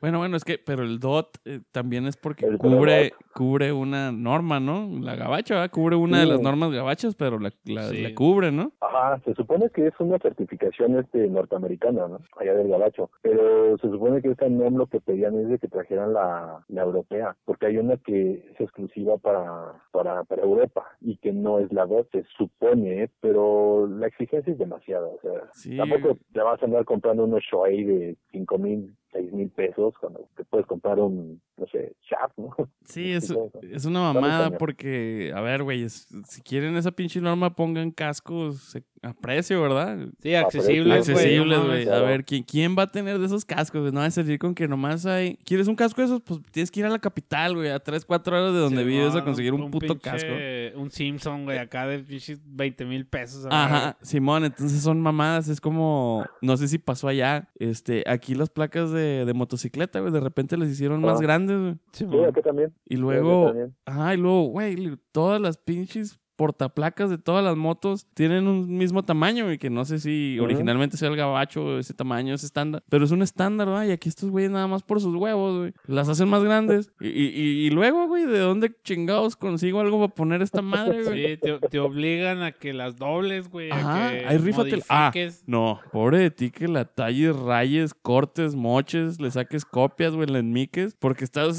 [0.00, 3.32] Bueno, bueno, es que, pero el DOT eh, también es porque El cubre, DOT.
[3.34, 4.88] cubre una norma, ¿no?
[5.00, 5.70] La gabacha, ¿verdad?
[5.70, 8.02] Cubre una de las normas gabachas, pero la, la, Sí.
[8.02, 8.72] la cubre, ¿no?
[8.80, 12.18] Ajá, se supone que es una certificación este norteamericana, ¿no?
[12.38, 13.10] Allá del gabacho.
[13.22, 16.82] Pero se supone que esta NOM lo que pedían es de que trajeran la, la
[16.82, 21.72] europea, porque hay una que es exclusiva para, para, para Europa y que no es
[21.72, 23.10] la DOT, se supone, ¿eh?
[23.20, 25.06] pero la exigencia es demasiada.
[25.06, 25.76] O sea, Sí.
[25.76, 30.28] tampoco te vas a andar comprando unos Shoei de cinco mil, seis mil pesos cuando
[30.36, 32.54] te puedes comprar un, no sé, Shaft, ¿no?
[32.84, 37.90] Sí, es, es una mamada porque, a ver, güey, si quieren esa pinche norma, pongan
[37.92, 39.98] cascos, a precio, ¿verdad?
[40.20, 41.24] Sí, accesibles, güey.
[41.24, 41.88] Accesibles, güey.
[41.88, 43.92] A ver, ¿quién, ¿quién va a tener de esos cascos?
[43.92, 45.36] No va a salir con que nomás hay...
[45.44, 46.22] ¿Quieres un casco de esos?
[46.22, 47.68] Pues tienes que ir a la capital, güey.
[47.68, 50.80] A 3, 4 horas de donde Sí, vives a conseguir un, puto pinche- casco.
[50.80, 53.46] Un Simpson, güey, acá de pinches 20 mil pesos.
[53.50, 58.48] Ajá, Simón, entonces son mamadas, es como, no sé si pasó allá, este, aquí las
[58.48, 61.22] placas de, de motocicleta, güey, de repente les hicieron más Ah.
[61.22, 61.74] grandes, güey.
[61.92, 62.72] Sí, aquí también.
[62.84, 63.76] Y Sí, luego, aquí también.
[63.86, 69.02] ajá, y luego, güey, todas las pinches portaplacas de todas las motos tienen un mismo
[69.04, 73.04] tamaño, güey, que no sé si originalmente sea el gabacho, ese tamaño, ese estándar, pero
[73.04, 73.84] es un estándar, ¿verdad?
[73.86, 76.90] Y aquí estos güeyes nada más por sus huevos, güey, las hacen más grandes.
[77.00, 81.02] Y, y, y- y luego, güey, ¿de dónde chingados consigo algo para poner esta madre,
[81.04, 81.34] güey?
[81.34, 83.70] Sí, te, te obligan a que las dobles, güey.
[83.70, 84.74] a Ajá, que ahí rífate.
[84.74, 85.12] el- Ah,
[85.46, 90.40] no, pobre de ti que la talles, rayes, cortes, moches, le saques copias, güey, le
[90.40, 91.58] enmiques, porque estás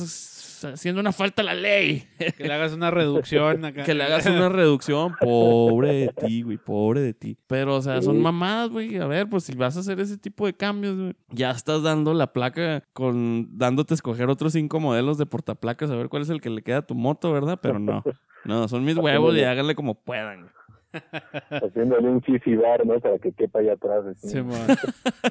[0.63, 2.07] haciendo una falta a la ley.
[2.37, 3.83] Que le hagas una reducción acá.
[3.83, 7.37] que le hagas una reducción, pobre de ti, güey, pobre de ti.
[7.47, 8.97] Pero, o sea, son mamadas, güey.
[8.97, 12.13] A ver, pues si vas a hacer ese tipo de cambios, güey, ya estás dando
[12.13, 16.29] la placa con, dándote a escoger otros cinco modelos de portaplacas, a ver cuál es
[16.29, 17.59] el que le queda a tu moto, ¿verdad?
[17.61, 18.03] Pero no,
[18.45, 20.54] no, son mis huevos y háganle como puedan.
[21.49, 22.21] Haciéndole un
[22.61, 22.99] bar, ¿no?
[22.99, 24.05] Para que quepa allá atrás.
[24.05, 24.29] así.
[24.29, 24.67] Sí, man.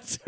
[0.03, 0.21] Sí,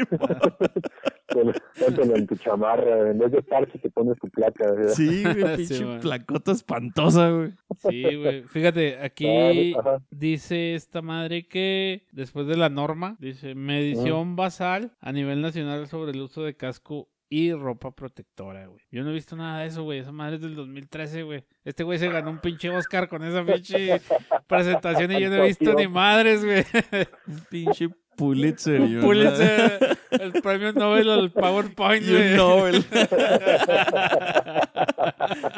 [1.29, 3.11] Pon- Póntelo en tu chamarra.
[3.11, 4.71] En vez de parche te pones tu placa.
[4.73, 4.91] ¿verdad?
[4.93, 7.53] Sí, güey, pinche placota espantosa, güey.
[7.79, 8.43] Sí, güey.
[8.45, 15.13] Fíjate, aquí Ah, dice esta madre que después de la norma, dice medición basal a
[15.13, 18.85] nivel nacional sobre el uso de casco y ropa protectora, güey.
[18.91, 19.99] Yo no he visto nada de eso, güey.
[19.99, 21.45] Esa madre es del 2013, güey.
[21.65, 24.01] Este güey se ganó un pinche Oscar con esa pinche
[24.47, 26.65] presentación y yo no he visto ni madres, güey.
[27.27, 28.81] Un pinche Pulitzer.
[28.81, 32.37] un- Pulitzer, el premio Nobel al PowerPoint, Y un.
[32.37, 32.85] Nobel.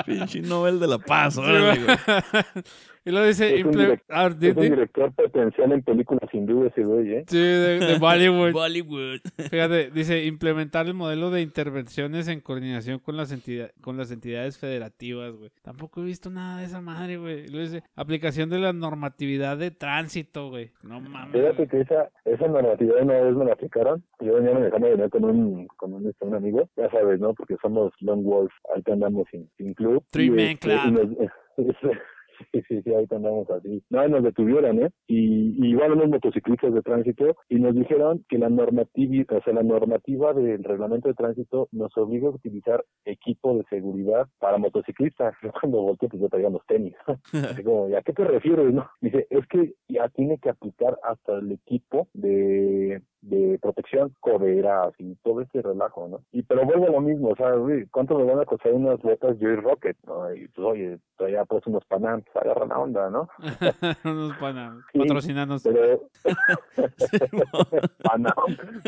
[0.07, 1.97] pinche Nobel de la Paz, órale, güey.
[3.05, 6.29] y luego dice, Es un direct- ah, di- Es un di- director potencial en películas
[6.31, 7.25] sin duda ese güey, ¿eh?
[7.27, 8.53] sí, de, de Bollywood.
[8.53, 9.21] Bollywood.
[9.51, 14.59] Fíjate, dice implementar el modelo de intervenciones en coordinación con las entidades con las entidades
[14.59, 15.51] federativas, güey.
[15.63, 17.45] Tampoco he visto nada de esa madre, güey.
[17.45, 20.71] Y Luego dice aplicación de la normatividad de tránsito, güey.
[20.83, 21.33] No mames.
[21.33, 24.05] Fíjate que esa, esa normatividad una vez me la aplicaron.
[24.21, 27.35] Yo venía manejando venía con un, con un, este, un amigo, ya sabes, ¿no?
[27.35, 30.05] Porque somos Long Wolf, ahorita andamos sin, sin club.
[30.11, 31.29] Three Y, Man este, y Club.
[32.53, 33.83] Sí, sí, sí, ahorita andamos así.
[33.91, 34.91] No, nos detuvieron, ¿eh?
[35.07, 39.55] Y, y igual unos motociclistas de tránsito y nos dijeron que la normativa, o sea,
[39.55, 45.35] la normativa del reglamento de tránsito nos obliga a utilizar equipo de seguridad para motociclistas.
[45.43, 46.95] Yo cuando volteé, pues yo traía los tenis.
[47.33, 48.89] Así como, ¿y a qué te refieres, no?
[49.01, 55.15] Dice, es que ya tiene que aplicar hasta el equipo de, de protección, coderas y
[55.17, 56.21] todo este relajo, ¿no?
[56.33, 57.53] Y pero vuelvo a lo mismo, o sea,
[57.91, 59.97] ¿cuánto me van a costar unas botas Joy Rocket?
[60.07, 60.33] ¿no?
[60.35, 63.29] Y pues, oye, traía pues unos Panam, pues agarran la onda, ¿no?
[64.05, 64.75] Unos panas.
[64.93, 64.99] Sí.
[64.99, 65.63] Patrocinanos.
[65.63, 66.09] Pero
[68.03, 68.35] Panam,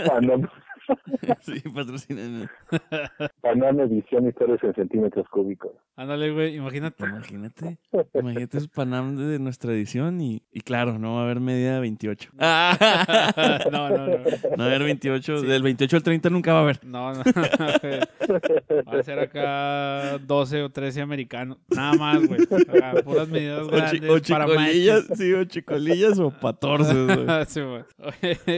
[0.07, 0.49] Panam,
[1.43, 2.49] sí, patrocinan.
[3.41, 5.73] Panam edición historias en centímetros cúbicos.
[5.97, 7.05] Ándale, güey, imagínate.
[7.05, 7.79] Imagínate.
[8.15, 12.31] Imagínate esos Panam de nuestra edición y, y claro, no va a haber medida 28.
[12.39, 14.07] Ah, no, no, no.
[14.19, 15.43] no va a haber 28.
[15.43, 16.85] Del 28 al 30 nunca va a haber.
[16.85, 17.23] No, no.
[17.23, 21.59] Va a ser acá 12 o 13 americanos.
[21.69, 22.41] Nada más, güey.
[22.43, 25.19] Acá, Puras medidas O, chi- grandes o para chicolillas, machos.
[25.19, 27.27] sí, o chicolillas o patorces, güey.
[27.47, 27.85] Sí, güey.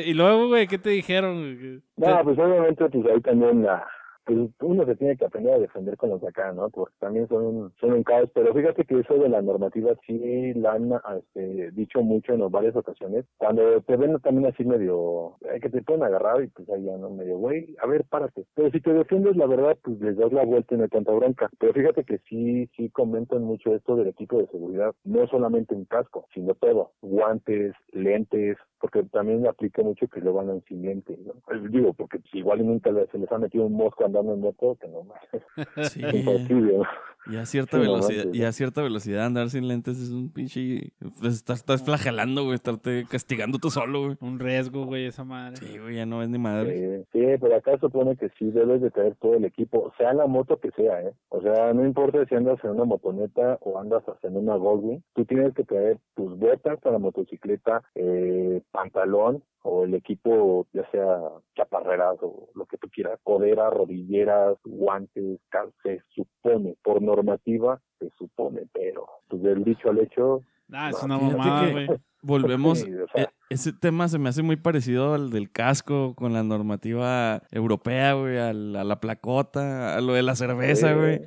[0.08, 1.36] Y luego, güey, ¿qué te dijeron?
[1.58, 1.80] güey?
[2.16, 3.86] No, pues obviamente, pues ahí también la,
[4.24, 6.70] pues uno se tiene que aprender a defender con los de acá, ¿no?
[6.70, 10.54] Porque también son un, son un caos, pero fíjate que eso de la normativa sí
[10.54, 13.24] la han este, dicho mucho en varias ocasiones.
[13.38, 16.96] Cuando te ven también así medio, eh, que te pueden agarrar y pues ahí ya
[16.96, 18.44] no medio, güey, a ver, párate.
[18.54, 21.12] Pero si te defiendes, la verdad, pues les das la vuelta y no hay tanta
[21.12, 21.50] bronca.
[21.58, 25.84] Pero fíjate que sí, sí comentan mucho esto del equipo de seguridad, no solamente un
[25.86, 31.18] casco, sino todo, guantes, lentes, porque también aplica mucho que lo van a sin lentes,
[31.20, 31.32] ¿no?
[31.46, 34.40] Pues digo, porque si igual nunca le- se les ha metido un mosco andando en
[34.40, 35.20] moto, que no más,
[35.92, 36.02] Sí.
[36.04, 36.84] es imposible, ¿no?
[37.32, 40.90] Y a cierta Sí, velocidad, y a cierta velocidad andar sin lentes es un pinche.
[41.20, 42.56] Pues estás, estás flagelando, güey.
[42.56, 44.16] Estarte castigando tú solo, güey.
[44.20, 45.56] Un riesgo, güey, esa madre.
[45.58, 47.04] Sí, güey, ya no ves ni madre.
[47.12, 50.58] Sí, pero acá supone que sí debes de traer todo el equipo, sea la moto
[50.58, 51.12] que sea, ¿eh?
[51.28, 55.24] O sea, no importa si andas en una motoneta o andas en una Goldwing, tú
[55.24, 61.20] tienes que traer tus botas para motocicleta, eh, pantalón o el equipo, ya sea
[61.54, 68.10] chaparreras o lo que tú quieras, codera, rodilleras, guantes, cal- se supone, por normativa se
[68.18, 70.42] supone, pero pues del dicho al hecho,
[70.72, 71.86] Ah, es una mamada, güey.
[72.22, 72.78] Volvemos.
[72.78, 73.24] Sí, o sea.
[73.24, 78.14] eh, ese tema se me hace muy parecido al del casco con la normativa europea,
[78.14, 81.20] güey, a la, placota, a lo de la cerveza, güey.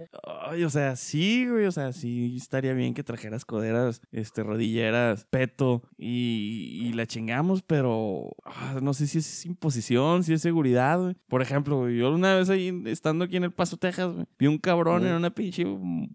[0.48, 5.28] Ay, o sea, sí, güey, o sea, sí estaría bien que trajeras coderas, este, rodilleras,
[5.30, 11.16] peto y, la chingamos, pero ah, no sé si es imposición, si es seguridad, güey.
[11.28, 14.58] Por ejemplo, yo una vez ahí, estando aquí en El Paso, Texas, güey, vi un
[14.58, 15.66] cabrón en una pinche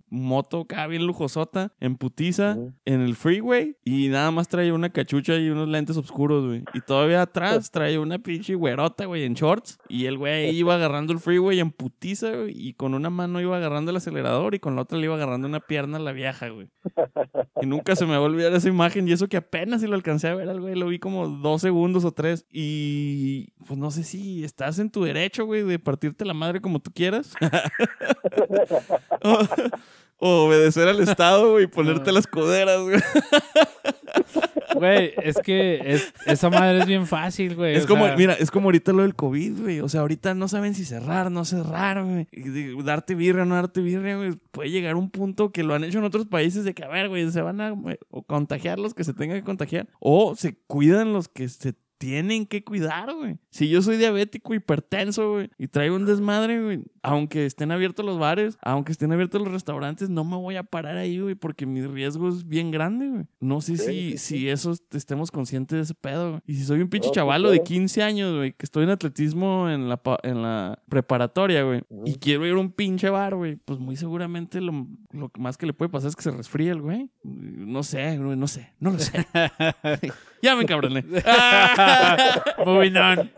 [0.08, 5.36] moto acá bien lujosota, en putiza, en el freeway y nada más traía una cachucha
[5.36, 6.64] y unos lentes oscuros, güey.
[6.74, 9.78] Y todavía atrás traía una pinche güerota, güey, en shorts.
[9.88, 12.52] Y el güey iba agarrando el freeway en putiza, güey.
[12.56, 15.48] Y con una mano iba agarrando el acelerador y con la otra le iba agarrando
[15.48, 16.68] una pierna a la vieja, güey.
[17.60, 19.08] Y nunca se me va a olvidar esa imagen.
[19.08, 20.74] Y eso que apenas si lo alcancé a ver al güey.
[20.74, 22.46] Lo vi como dos segundos o tres.
[22.50, 26.80] Y pues no sé si estás en tu derecho, güey, de partirte la madre como
[26.80, 27.34] tú quieras.
[30.20, 33.00] o, obedecer al Estado, y ponerte las coderas, güey.
[34.74, 37.76] Güey, es que es, esa madre es bien fácil, güey.
[37.76, 39.80] Es como, mira, es como ahorita lo del COVID, güey.
[39.80, 42.28] O sea, ahorita no saben si cerrar, no cerrar, güey.
[42.82, 44.32] Darte birria, no darte birria, güey.
[44.50, 47.08] Puede llegar un punto que lo han hecho en otros países de que, a ver,
[47.08, 47.74] güey, se van a
[48.26, 49.88] contagiar los que se tengan que contagiar.
[49.98, 53.36] O se cuidan los que se tienen que cuidar, güey.
[53.51, 58.18] Si yo soy diabético, hipertenso, güey, y traigo un desmadre, güey, aunque estén abiertos los
[58.18, 61.82] bares, aunque estén abiertos los restaurantes, no me voy a parar ahí, güey, porque mi
[61.82, 63.26] riesgo es bien grande, güey.
[63.38, 66.42] No sé si, si eso estemos conscientes de ese pedo, güey.
[66.46, 69.90] Y si soy un pinche chavalo de 15 años, güey, que estoy en atletismo en
[69.90, 73.96] la, en la preparatoria, güey, y quiero ir a un pinche bar, güey, pues muy
[73.96, 77.11] seguramente lo, lo más que le puede pasar es que se resfríe el güey.
[77.24, 79.26] No sé, güey, no sé, no lo sé.
[80.43, 81.05] ya me encabroné.
[82.66, 83.30] Moving on.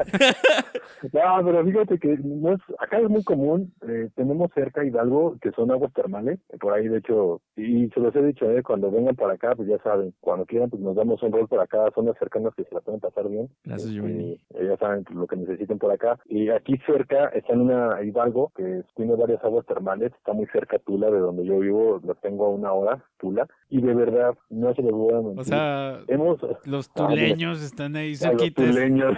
[1.12, 5.50] No, pero fíjate que no es, acá es muy común, eh, tenemos cerca Hidalgo, que
[5.52, 9.16] son aguas termales, por ahí de hecho, y se los he dicho, eh, cuando vengan
[9.16, 12.16] para acá, pues ya saben, cuando quieran, pues nos damos un rol por acá, zonas
[12.18, 13.48] cercanas que se la pueden pasar bien.
[13.64, 16.18] Gracias, este, eh, ya saben lo que necesiten por acá.
[16.26, 20.78] Y aquí cerca está en una Hidalgo, que tiene varias aguas termales, está muy cerca
[20.78, 24.72] Tula, de donde yo vivo, lo tengo a una hora, Tula, y de verdad, no
[24.74, 25.40] se les voy a mentir.
[25.40, 28.66] O sea, Hemos, los ah, tuleños están ahí cerquitas.
[28.66, 29.14] Los tuleños.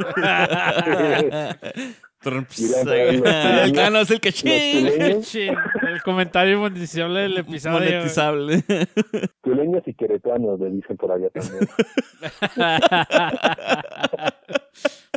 [3.26, 4.50] Ah, no, es el cachín.
[5.86, 7.78] El comentario monetizable del episodio.
[7.78, 8.62] Monetizable.
[9.42, 11.68] Tuleños y queretanos le dicen por allá también.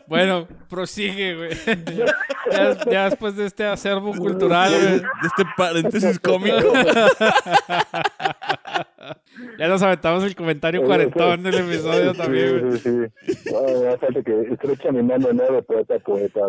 [0.07, 1.49] Bueno, prosigue, güey.
[2.89, 4.99] Ya, después de este acervo cultural, güey.
[4.99, 6.55] De este paréntesis cómico.
[9.59, 12.79] Ya nos aventamos el comentario cuarentón del episodio también, güey.
[12.79, 12.89] Sí,
[13.21, 13.53] sí, sí.
[13.53, 15.43] No, falta que estrecha mi mano, ¿no?
[15.43, 16.41] De poeta poeta.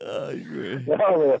[0.00, 0.84] Ay, güey.
[0.86, 1.34] No,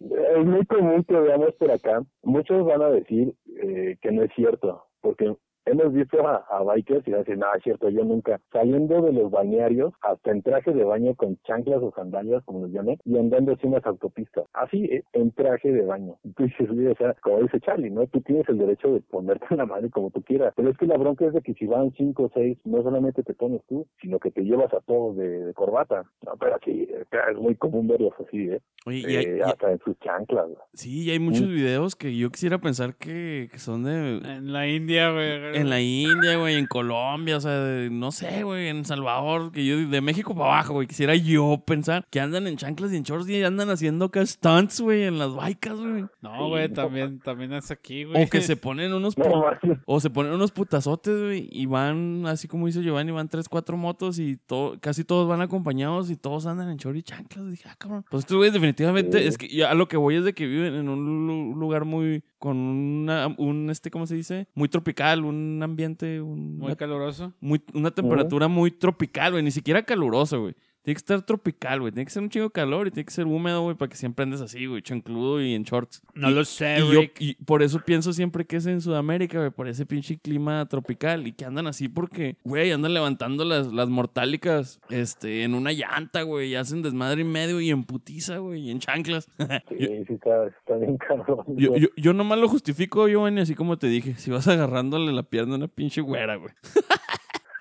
[0.00, 2.02] es muy común que veamos por acá.
[2.22, 3.32] Muchos van a decir
[3.62, 5.34] eh, que no es cierto, porque
[5.66, 9.92] hemos visto a, bikers y dicen, no, es cierto, yo nunca, saliendo de los bañarios,
[10.00, 13.66] hasta en traje de baño con chanclas o sandalias, como los llaman, y andando así
[13.66, 16.16] en las autopistas, así eh, en traje de baño.
[16.22, 18.06] Y tú dices, o sea, como dice Charlie, ¿no?
[18.06, 20.86] Tú tienes el derecho de ponerte en la mano como tú quieras, pero es que
[20.86, 23.86] la bronca es de que si van cinco o seis, no solamente te pones tú,
[24.00, 26.04] sino que te llevas a todos de, corbata.
[26.24, 28.60] No, pero aquí es muy común verlos así, ¿eh?
[28.84, 30.46] Oye, eh, hasta en sus chanclas.
[30.74, 34.18] Sí, y hay muchos videos que yo quisiera pensar que, que son de...
[34.36, 38.68] En la India, güey en la India, güey, en Colombia, o sea, no sé, güey,
[38.68, 42.56] en Salvador, que yo de México para abajo, güey, quisiera yo pensar que andan en
[42.56, 46.04] chanclas y en shorts y andan haciendo acá stunts, güey, en las bikes, güey.
[46.20, 48.24] No, güey, también, también es aquí, güey.
[48.24, 49.14] O que se ponen unos
[49.86, 53.76] o se ponen unos putazotes, güey, y van, así como dice Giovanni, van tres, cuatro
[53.76, 57.50] motos y todo, casi todos van acompañados y todos andan en shorts y chanclas.
[57.50, 58.04] dije, ah, cabrón.
[58.10, 60.88] Pues estos güeyes definitivamente, es que ya lo que voy es de que viven en
[60.88, 64.48] un lugar muy, con una, un, este, ¿cómo se dice?
[64.54, 66.20] Muy tropical, un ambiente...
[66.20, 67.32] Un, muy caluroso.
[67.40, 70.54] Muy, una temperatura muy tropical, güey, ni siquiera caluroso, güey.
[70.86, 71.90] Tiene que estar tropical, güey.
[71.90, 73.96] Tiene que ser un chingo de calor y tiene que ser húmedo, güey, para que
[73.96, 76.00] siempre andes así, güey, chancludo y en shorts.
[76.14, 77.10] No lo sé, güey.
[77.18, 81.26] Y, por eso pienso siempre que es en Sudamérica, güey, por ese pinche clima tropical.
[81.26, 86.22] Y que andan así porque, güey, andan levantando las, las mortálicas este, en una llanta,
[86.22, 86.50] güey.
[86.50, 89.28] Y hacen desmadre y medio y en putiza, güey, y en chanclas.
[89.68, 91.44] sí, sí, está, está bien cabrón.
[91.56, 94.14] Yo, yo, yo nomás lo justifico, Giovanni, así como te dije.
[94.18, 96.52] Si vas agarrándole la pierna a una pinche güera, güey.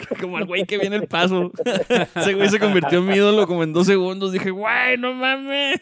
[0.21, 1.51] como el güey que viene el paso.
[2.15, 4.31] Ese güey se convirtió en mi ídolo como en dos segundos.
[4.31, 5.81] Dije, güey, no mames.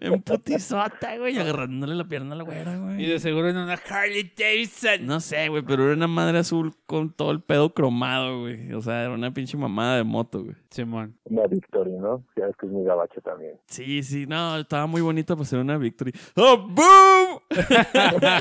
[0.00, 3.06] En putizota, güey, agarrándole la pierna a la güera, Y güey.
[3.06, 5.06] de seguro en una Harley Davidson.
[5.06, 8.72] No sé, güey, pero era una madre azul con todo el pedo cromado, güey.
[8.72, 10.56] O sea, era una pinche mamada de moto, güey.
[10.70, 11.16] Simón.
[11.24, 12.24] Una Victory, ¿no?
[12.36, 13.54] Ya es que es muy gabacho también.
[13.66, 16.12] Sí, sí, no, estaba muy bonita para ser una victory.
[16.36, 17.40] ¡Oh, boom!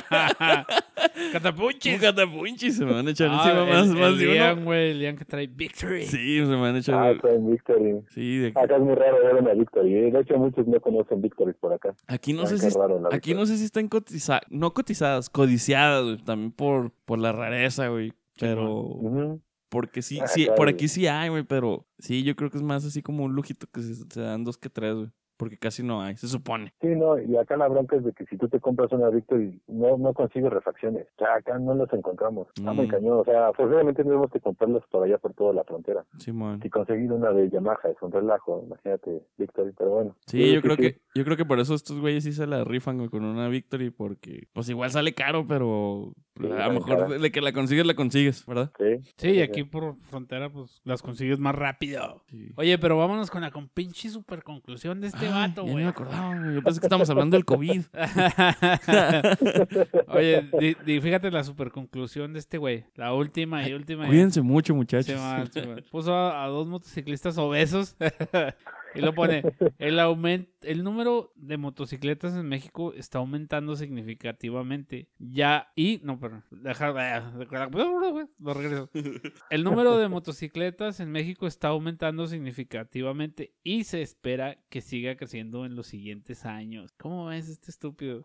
[1.33, 1.93] Catapunchis.
[1.95, 4.57] Un catapunchi, se me van a echar Ah, encima más, el, más el de Liam,
[4.57, 4.65] uno.
[4.65, 6.03] güey, el Liam que trae Victory.
[6.03, 7.15] Sí, se me van a Ah, echar.
[7.15, 8.01] está en Victory.
[8.09, 9.95] Sí, de- Acá es muy raro ver una Victory.
[9.95, 10.11] ¿eh?
[10.11, 11.95] De hecho, muchos no conocen Victory por acá.
[12.07, 12.67] aquí no Ah, sé si
[13.11, 17.87] aquí no sé si están cotizadas, no cotizadas, codiciadas, güey, también por por la rareza,
[17.89, 18.13] güey.
[18.39, 19.39] Pero
[19.69, 20.73] porque sí, Ah, sí, claro, por güey.
[20.75, 23.67] aquí sí hay, güey, pero sí, yo creo que es más así como un lujito
[23.71, 25.09] que se, se dan dos que tres, güey,
[25.41, 26.71] porque casi no hay, se supone.
[26.81, 29.59] Sí, no, y acá la bronca es de que si tú te compras una Victory,
[29.67, 31.07] no, no consigues refacciones.
[31.15, 32.47] O sea, acá no las encontramos.
[32.55, 32.89] Está muy Mm.
[32.91, 33.19] cañón.
[33.21, 36.05] O sea, forzosamente tenemos que comprarlas por allá por toda la frontera.
[36.19, 36.59] Simón.
[36.61, 40.15] Si conseguir una de Yamaha es un relajo, imagínate, Victory, pero bueno.
[40.27, 43.07] Sí, yo creo que yo creo que por eso estos güeyes sí se la rifan
[43.09, 47.17] con una Victory porque pues igual sale caro, pero Sí, a lo mejor cara.
[47.19, 48.71] de que la consigues la consigues, ¿verdad?
[48.77, 52.21] Sí, Sí, y aquí por frontera, pues las consigues más rápido.
[52.29, 52.51] Sí.
[52.55, 55.75] Oye, pero vámonos con la con pinche super conclusión de este Ah, vato, güey.
[55.83, 56.55] me acordaba, güey.
[56.55, 57.81] Yo pensé que estábamos hablando del COVID.
[60.07, 62.85] Oye, di- di- fíjate la super conclusión de este güey.
[62.95, 64.07] La última y última.
[64.07, 65.19] Cuídense mucho, muchachos.
[65.53, 65.83] Sí, mal.
[65.91, 67.95] Puso a, a dos motociclistas obesos
[68.95, 69.43] y lo pone.
[69.77, 75.09] El aumento, el número de motocicletas en México está aumentando significativamente.
[75.17, 78.89] Ya, y, no, perdón, deja, lo regreso.
[79.49, 85.65] El número de motocicletas en México está aumentando significativamente y se espera que siga creciendo
[85.65, 86.93] en los siguientes años.
[86.97, 88.21] ¿Cómo ves este estúpido?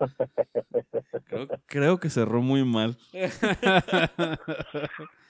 [1.24, 2.98] Creo, creo que cerró muy mal.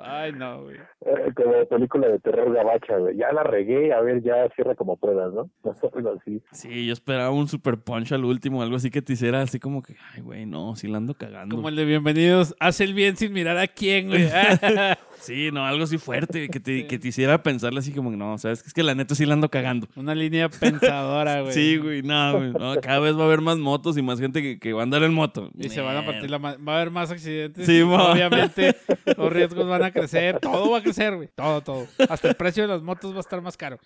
[0.00, 0.76] Ay, no, güey.
[0.76, 3.16] Eh, como película de terror gabacha, güey.
[3.16, 5.50] Ya la regué, a ver, ya cierra como puedas, ¿no?
[5.94, 6.42] Algo así.
[6.52, 9.82] Sí, yo esperaba un super punch al último, algo así que te hiciera así como
[9.82, 11.56] que, ay, güey, no, sí la ando cagando.
[11.56, 14.28] Como el de bienvenidos, haz el bien sin mirar a quién, güey.
[15.22, 18.36] Sí, no, algo así fuerte, que te, que te hiciera pensarle así como que no,
[18.38, 19.88] sabes, es que la neta sí la ando cagando.
[19.96, 21.54] Una línea pensadora, güey.
[21.54, 24.42] Sí, güey, no, güey, no, cada vez va a haber más motos y más gente
[24.42, 25.50] que, que va a andar en moto.
[25.56, 27.66] Y se van a partir la Va a haber más accidentes.
[27.66, 27.82] Sí.
[27.82, 28.76] Obviamente,
[29.16, 30.40] los riesgos van a crecer.
[30.40, 31.28] Todo va a crecer, güey.
[31.34, 31.86] Todo, todo.
[32.08, 33.78] Hasta el precio de las motos va a estar más caro.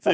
[0.00, 0.10] Sí.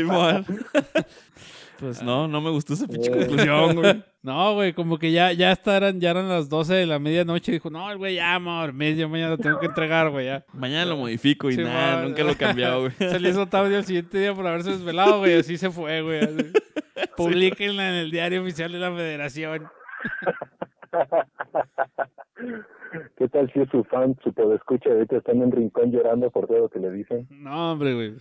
[1.78, 3.16] Pues no, no me gustó esa pinche Eh.
[3.16, 4.04] conclusión, güey.
[4.24, 7.52] No, güey, como que ya, ya hasta eran, ya eran las 12 de la medianoche.
[7.52, 10.46] Y dijo, no, el güey, ya, amor, medio mañana lo tengo que entregar, güey, ya.
[10.54, 12.92] Mañana lo modifico y Sí, nada, nunca lo he cambiado, güey.
[12.96, 15.38] Se le hizo tarde al siguiente día por haberse desvelado, güey.
[15.38, 16.20] Así se fue, güey.
[16.20, 16.52] así.
[17.18, 19.68] Publíquenla en el diario oficial de la federación.
[23.24, 26.46] ¿Qué tal si es su fan, su escucha ahorita están en un rincón llorando por
[26.46, 27.26] todo lo que le dicen?
[27.30, 28.16] No, hombre, güey.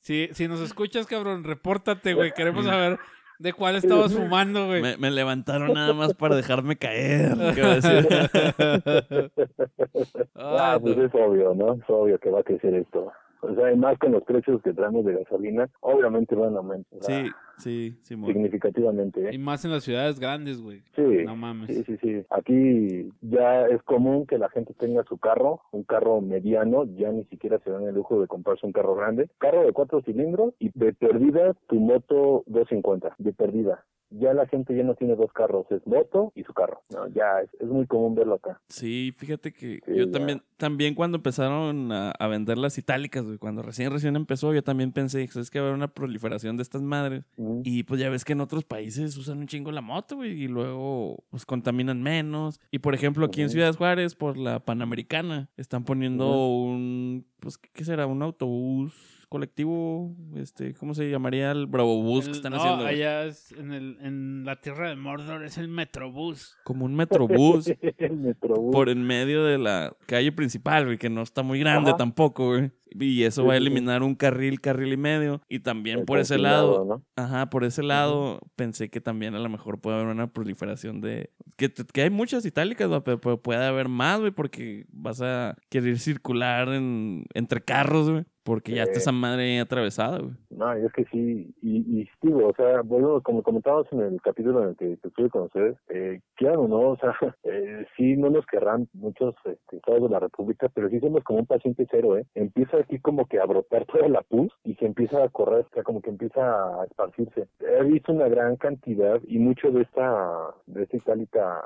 [0.00, 2.30] Si, si nos escuchas, cabrón, repórtate, güey.
[2.32, 2.98] Queremos saber
[3.38, 4.82] de cuál estabas fumando, güey.
[4.82, 7.30] Me, me levantaron nada más para dejarme caer.
[7.54, 9.30] ¿qué va a decir?
[10.34, 11.74] Ah, pues es obvio, ¿no?
[11.74, 13.10] Es obvio que va a crecer esto.
[13.42, 16.98] O sea, y más con los precios que traemos de gasolina, obviamente van a aumentar
[17.02, 18.32] Sí, sí, sí, mon.
[18.32, 19.30] significativamente.
[19.32, 19.38] Y ¿eh?
[19.38, 20.82] más en las ciudades grandes, güey.
[20.94, 21.68] Sí, No mames.
[21.68, 22.22] sí, sí, sí.
[22.30, 27.24] Aquí ya es común que la gente tenga su carro, un carro mediano, ya ni
[27.24, 29.28] siquiera se dan el lujo de comprarse un carro grande.
[29.38, 33.84] Carro de cuatro cilindros y de perdida tu moto 250, de perdida.
[34.10, 36.80] Ya la gente ya no tiene dos carros, es moto y su carro.
[36.92, 38.60] No, ya es, es muy común verlo acá.
[38.68, 40.10] Sí, fíjate que Sí, yo ya.
[40.10, 44.64] también, también cuando empezaron a, a vender las itálicas, güey, cuando recién recién empezó, yo
[44.64, 47.24] también pensé, es que va a haber una proliferación de estas madres.
[47.62, 50.48] Y pues ya ves que en otros países usan un chingo la moto, güey, y
[50.48, 52.60] luego pues contaminan menos.
[52.70, 53.50] Y por ejemplo, aquí en.
[53.50, 58.06] Ciudad Juárez, por la Panamericana, están poniendo un, pues, ¿qué será?
[58.06, 61.52] Un autobús colectivo, este, ¿cómo se llamaría?
[61.52, 62.84] El Bravo Bus que El- están no, haciendo.
[62.84, 66.56] allá es en, el, en la tierra de Mordor es el Metrobús.
[66.64, 67.68] Como un metrobús.
[67.98, 68.72] el Metrobús.
[68.74, 71.96] por en medio de la calle principal, güey, que no está muy grande Ajá.
[71.98, 72.70] tampoco, güey.
[72.98, 73.62] Y eso Sí, va a sí.
[73.62, 75.40] eliminar un carril, carril y medio.
[75.48, 77.04] Y también El por ese lado, ¿no?
[77.14, 81.30] ajá, por ese lado, pensé que también a lo mejor puede haber una proliferación de...
[81.56, 86.68] Que, que hay muchas itálicas, pero puede haber más, güey, porque vas a querer circular
[86.70, 88.24] en, entre carros, güey.
[88.42, 89.00] Porque ya está Sí.
[89.00, 90.32] esa madre atravesada, güey.
[90.50, 94.20] No, y es que sí, y, y digo, o sea, bueno, como comentábamos en el
[94.22, 97.14] capítulo en el que, que estuve con ustedes, eh, quieran o no, o sea,
[97.44, 101.40] eh, sí no nos querrán muchos este, estados de la República, pero sí somos como
[101.40, 102.26] un paciente cero, ¿eh?
[102.34, 105.74] Empieza aquí como que a brotar toda la pus y se empieza a correr, o
[105.74, 107.46] sea, como que empieza a esparcirse.
[107.60, 111.62] He visto una gran cantidad y mucho de esta, de esta itálica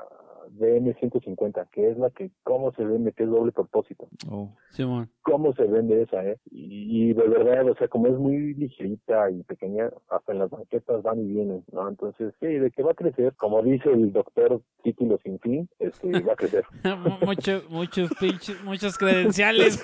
[0.51, 3.11] DM150, que es la que, ¿cómo se vende?
[3.11, 4.07] Que es doble propósito.
[4.29, 4.49] Oh.
[4.69, 5.09] Simón.
[5.21, 6.37] ¿Cómo se vende esa, eh?
[6.51, 10.49] Y, y de verdad, o sea, como es muy ligerita y pequeña, hasta en las
[10.49, 11.87] banquetas van y vienen, ¿no?
[11.87, 16.21] Entonces, sí, de que va a crecer, como dice el doctor Título Sin Fin, este,
[16.21, 16.63] va a crecer.
[17.25, 19.83] muchos, muchos pinches, muchos credenciales.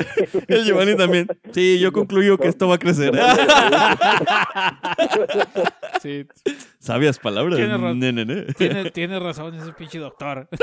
[0.48, 1.26] El Giovanni también.
[1.52, 3.12] Sí, yo concluyo que esto va a crecer.
[6.00, 6.26] Sí,
[6.78, 7.56] Sabias palabras.
[7.56, 7.98] Tiene razón.
[7.98, 8.42] Ne, ne, ne.
[8.54, 10.48] tiene, tiene razón ese pinche doctor.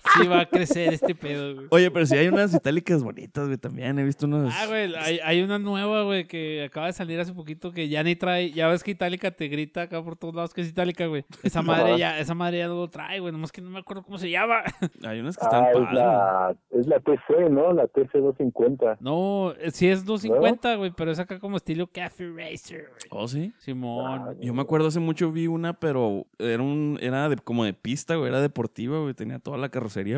[0.17, 1.67] sí va a crecer este pedo, güey.
[1.71, 3.97] Oye, pero sí hay unas itálicas bonitas, güey, también.
[3.99, 4.53] He visto unas.
[4.57, 8.03] Ah, güey, hay, hay una nueva, güey, que acaba de salir hace poquito que ya
[8.03, 8.51] ni trae.
[8.51, 11.25] Ya ves que Itálica te grita acá por todos lados que es Itálica, güey.
[11.43, 13.31] Esa madre ya, esa madre ya no lo trae, güey.
[13.31, 14.63] Nomás que no me acuerdo cómo se llama.
[15.03, 17.71] Hay unas que están Ah, es la, es la TC, ¿no?
[17.73, 18.97] La TC250.
[18.99, 23.01] No, eh, sí es 250, güey, pero es acá como estilo Café Racer, güey.
[23.09, 23.53] Oh, sí.
[23.59, 24.21] Simón.
[24.27, 27.73] Ah, Yo me acuerdo hace mucho vi una, pero era un era de, como de
[27.73, 29.69] pista, güey, era deportiva, güey, tenía toda la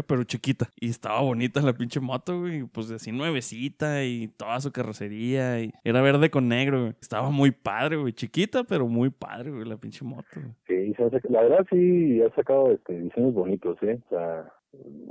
[0.06, 0.70] pero chiquita.
[0.80, 5.72] Y estaba bonita la pinche moto, güey, pues así nuevecita y toda su carrocería y
[5.84, 6.94] era verde con negro, güey.
[7.02, 10.24] Estaba muy padre, güey, chiquita, pero muy padre, güey, la pinche moto.
[10.68, 10.94] Sí,
[11.30, 14.00] la verdad sí ha sacado este, diseños bonitos, ¿eh?
[14.06, 14.52] O sea,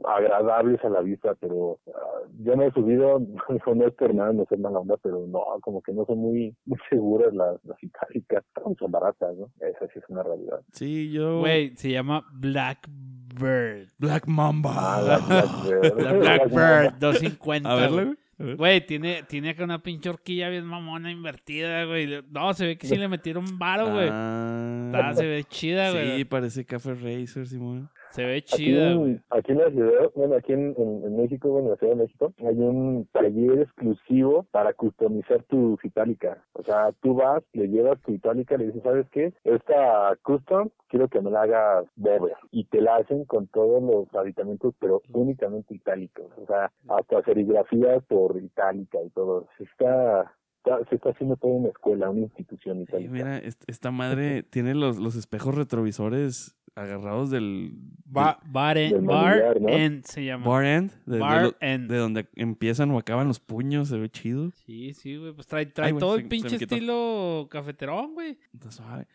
[0.04, 3.18] agradables a la vista, pero ah, yo no he subido,
[3.74, 6.54] no, es por nada, no es mala onda, pero no, como que no son muy,
[6.66, 8.44] muy seguras las, las itálicas,
[8.78, 9.46] son baratas, ¿no?
[9.60, 10.60] Esa sí es una realidad.
[10.72, 13.88] Sí, yo Güey, se llama Blackbird.
[13.98, 14.72] Black Mamba.
[14.74, 16.00] Ah, la Blackbird.
[16.00, 17.70] La Blackbird 250.
[17.70, 18.14] A verla,
[18.56, 18.86] güey.
[18.86, 22.22] tiene, tiene acá una pinche horquilla bien mamona invertida, güey.
[22.30, 24.08] No, se ve que sí le metieron varo, güey.
[24.10, 24.86] Ah.
[24.86, 26.16] Está- se ve chida, güey.
[26.18, 27.88] Sí, parece Café Racer, Simón.
[28.12, 29.12] Se ve Aquí, chida, güey.
[29.12, 31.92] en- aquí en la ciudad, bueno, aquí en, en, en México, bueno, en la Ciudad
[31.94, 36.44] de México, hay un taller exclusivo para customizar tu itálica.
[36.52, 39.32] O sea, tú vas, le llevas tu itálica, le dices, ¿sabes qué?
[39.44, 42.34] Esta custom, quiero que me la hagas Bober.
[42.50, 46.26] Y te la hacen con todos los aditamentos, pero únicamente itálicos.
[46.36, 49.48] O sea, hasta serigrafías por itálica y todo.
[49.58, 50.32] Está,
[50.64, 53.12] está- se está haciendo toda una escuela, una institución Sí, itálica.
[53.12, 53.90] mira, est- esta
[54.40, 57.74] madre tiene los, los espejos retrovisores agarrados del
[58.06, 59.68] Ba- bar, del en, bar manillar, ¿no?
[59.68, 60.46] End se llama.
[60.48, 61.90] bar end, de, de Bar lo- End.
[61.90, 64.50] de donde empiezan o acaban los puños, se ve chido.
[64.64, 65.32] Sí, sí, güey.
[65.34, 66.74] Pues trae, trae Ay, todo se- el se pinche quitó.
[66.74, 68.38] estilo cafeterón, güey.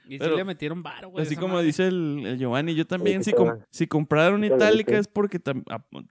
[0.07, 1.23] Y Pero- sí le metieron varo, güey.
[1.25, 1.65] Así como madre.
[1.65, 5.39] dice el, el Giovanni, yo también, Sí, si, com- si Claro, itálica es porque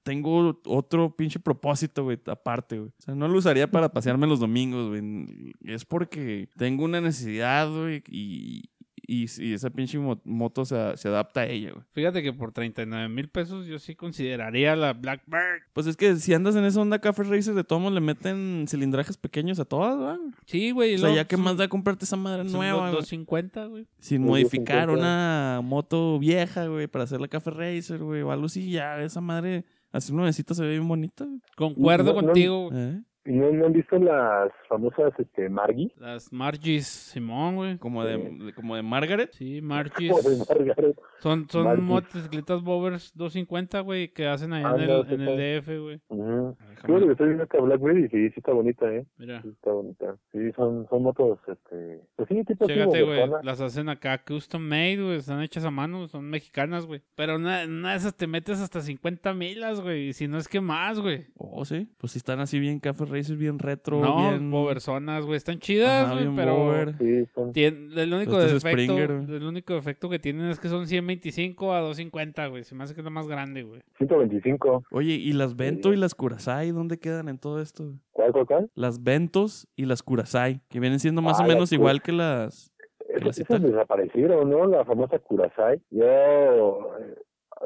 [0.02, 2.88] tengo otro pinche propósito, güey, aparte, güey.
[2.90, 5.25] O sea, no lo usaría para pasearme los domingos, güey.
[5.64, 8.70] Es porque tengo una necesidad, güey, y,
[9.08, 11.84] y, y esa pinche mo- moto se, se adapta a ella, güey.
[11.92, 15.62] Fíjate que por 39 mil pesos yo sí consideraría la Blackbird.
[15.74, 18.64] Pues es que si andas en esa onda Café Racer, de todos modos le meten
[18.68, 20.32] cilindrajes pequeños a todas, güey.
[20.46, 20.94] Sí, güey.
[20.96, 23.00] O sea, ya que más da comprarte esa madre nueva, los güey.
[23.02, 23.86] 250, güey.
[24.00, 24.92] Sin modificar 250.
[24.98, 29.20] una moto vieja, güey, para hacer la Café Racer, güey, o algo así, ya esa
[29.20, 31.26] madre, así nuevecita se ve bien bonita.
[31.56, 32.70] Concuerdo No, no- contigo.
[32.70, 32.82] güey.
[32.82, 33.02] ¿Eh?
[33.26, 35.92] ¿Y no, no han visto las famosas este, Margie?
[35.98, 37.78] Las Margis Simón, güey.
[37.78, 39.30] Como de, de- como de Margaret.
[39.32, 40.12] Sí, Margis.
[40.48, 40.96] Margaret.
[41.20, 45.14] Son, son motocicletas Bovers 250, güey, que hacen allá en, Ah, el, no, en sí,
[45.14, 46.00] el DF, güey.
[46.08, 46.56] Ujú.
[46.60, 49.06] Déjame- Creo que estoy viendo esta Blackberry y sí, sí está bonita, ¿eh?
[49.16, 49.42] Mira.
[49.42, 50.16] Sí está bonita.
[50.32, 52.00] Sí, son, son motos, este...
[52.16, 53.22] Pues sí, tipo Chécate, güey.
[53.42, 55.16] Las hacen acá custom made, güey.
[55.16, 57.02] Están hechas a mano, son mexicanas, güey.
[57.16, 60.08] Pero una, en una de esas te metes hasta 50 milas, güey.
[60.08, 61.26] Y si no es que más, güey.
[61.36, 61.88] Oh, sí.
[61.98, 64.50] Pues si están así bien Café Racer, bien retro, No, bien...
[64.50, 65.36] boversonas, güey.
[65.36, 66.28] Están chidas, güey.
[66.36, 66.96] Pero bover.
[66.98, 67.52] Sí, son...
[67.52, 69.36] tien- el único Este es defecto, Springer, güey.
[69.36, 72.64] el único defecto que tienen es que son 125 a 250, güey.
[72.64, 73.82] Se me hace que es la más grande, güey.
[73.98, 74.84] 125.
[74.90, 75.94] Oye, ¿y las Vento Sí.
[75.96, 77.94] y las Curasai dónde quedan en todo esto?
[78.12, 78.70] ¿Cuál, cuál, cuál?
[78.74, 82.72] Las Ventos y las Curasai, que vienen siendo más Ah, o menos igual que las...
[83.08, 84.66] Esas, desaparecieron, ¿no?
[84.66, 85.80] La famosa Curasai.
[85.90, 86.90] Yo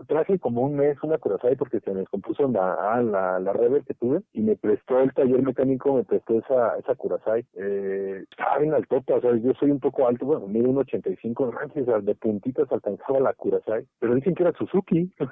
[0.06, 3.84] traje como un mes una Curasai porque se me descompuso la, ah, la, la Rebel
[3.84, 7.44] que tuve y me prestó el taller mecánico, me prestó esa, esa Curasai.
[7.54, 11.46] Eh, estaba bien altota, o sea, yo soy un poco alto, bueno, mido un 85,
[11.46, 15.12] no manches, o sea, de puntitas alcanzaba la Curasai, pero dicen que era Suzuki.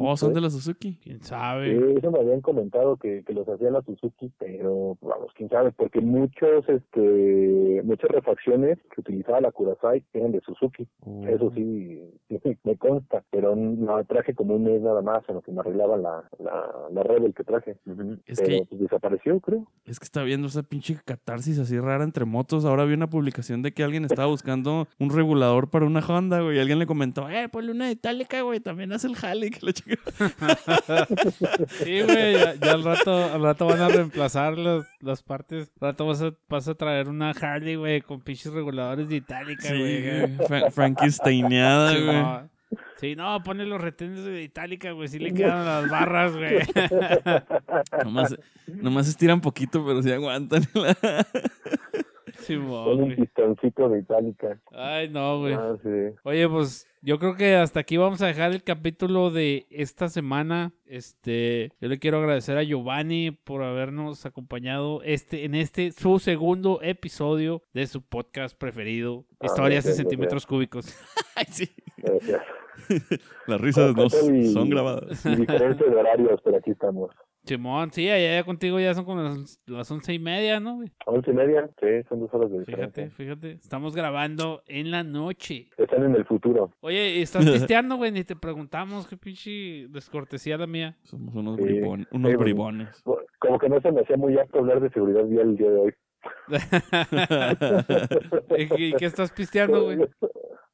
[0.00, 0.34] Oh, son ¿eh?
[0.34, 0.98] de la Suzuki.
[1.02, 1.98] ¿Quién sabe?
[1.98, 6.00] eso me habían comentado que, que los hacía la Suzuki, pero vamos, quién sabe, porque
[6.00, 10.86] muchos, este, muchas refacciones que utilizaba la Kurasai eran de Suzuki.
[11.00, 11.26] Oh.
[11.26, 12.00] Eso sí,
[12.64, 13.54] me consta, pero
[13.96, 17.02] no traje como un mes nada más en lo que me arreglaba la, la, la
[17.02, 17.72] Rebel que traje.
[18.26, 19.66] Es pero que- pues, desapareció, creo.
[19.84, 22.64] Es que está viendo esa pinche catarsis así rara entre motos.
[22.64, 26.56] Ahora vi una publicación de que alguien estaba buscando un regulador para una Honda, güey.
[26.56, 28.60] Y alguien le comentó, eh, ponle una itálica, güey.
[28.60, 29.50] También hace el jale.
[29.50, 29.96] Que la chica...
[31.68, 32.34] Sí, güey.
[32.34, 35.70] Ya, ya al, rato, al rato van a reemplazar las, las partes.
[35.80, 39.62] Al rato vas a, vas a traer una Harley, güey, con pinches reguladores de itálica,
[39.62, 40.02] Sí, güey.
[40.02, 40.46] güey.
[40.46, 42.48] Fra- Frankensteineada, güey.
[42.96, 45.08] Sí, no, pone los retenes de Itálica, güey.
[45.08, 46.58] Sí le quedan las barras, güey.
[48.04, 50.62] Nomás, nomás estiran poquito, pero sí aguantan.
[52.48, 54.60] Simón, Con un pistoncito de itálica.
[54.72, 55.54] Ay, no, güey.
[55.54, 55.88] Ah, sí.
[56.24, 60.72] Oye, pues yo creo que hasta aquí vamos a dejar el capítulo de esta semana.
[60.86, 66.80] Este, yo le quiero agradecer a Giovanni por habernos acompañado este en este su segundo
[66.82, 70.86] episodio de su podcast preferido, Ah, Historias en gracias, centímetros cúbicos.
[71.36, 71.68] Ay, sí.
[71.98, 72.40] Gracias.
[73.46, 75.22] Las risas no son grabadas.
[75.24, 77.10] de horarios, pero aquí estamos.
[77.48, 80.76] Simón, sí, allá ya contigo ya son como las, las once y media, ¿no?
[80.76, 80.90] güey?
[81.06, 83.10] Once y media, sí, son dos horas de Fíjate, diferencia.
[83.16, 83.50] fíjate.
[83.52, 85.68] Estamos grabando en la noche.
[85.76, 86.70] Están en el futuro.
[86.80, 88.12] Oye, ¿y ¿estás pisteando, güey?
[88.12, 90.96] Ni te preguntamos qué pinche descortesía la mía.
[91.02, 91.62] Somos unos, Sí.
[91.64, 93.02] bribon- unos Sí, bribones.
[93.38, 95.76] Como que no se me hacía muy apto hablar de seguridad vial el día de
[95.78, 95.92] hoy.
[98.78, 99.98] ¿Y qué estás pisteando, güey?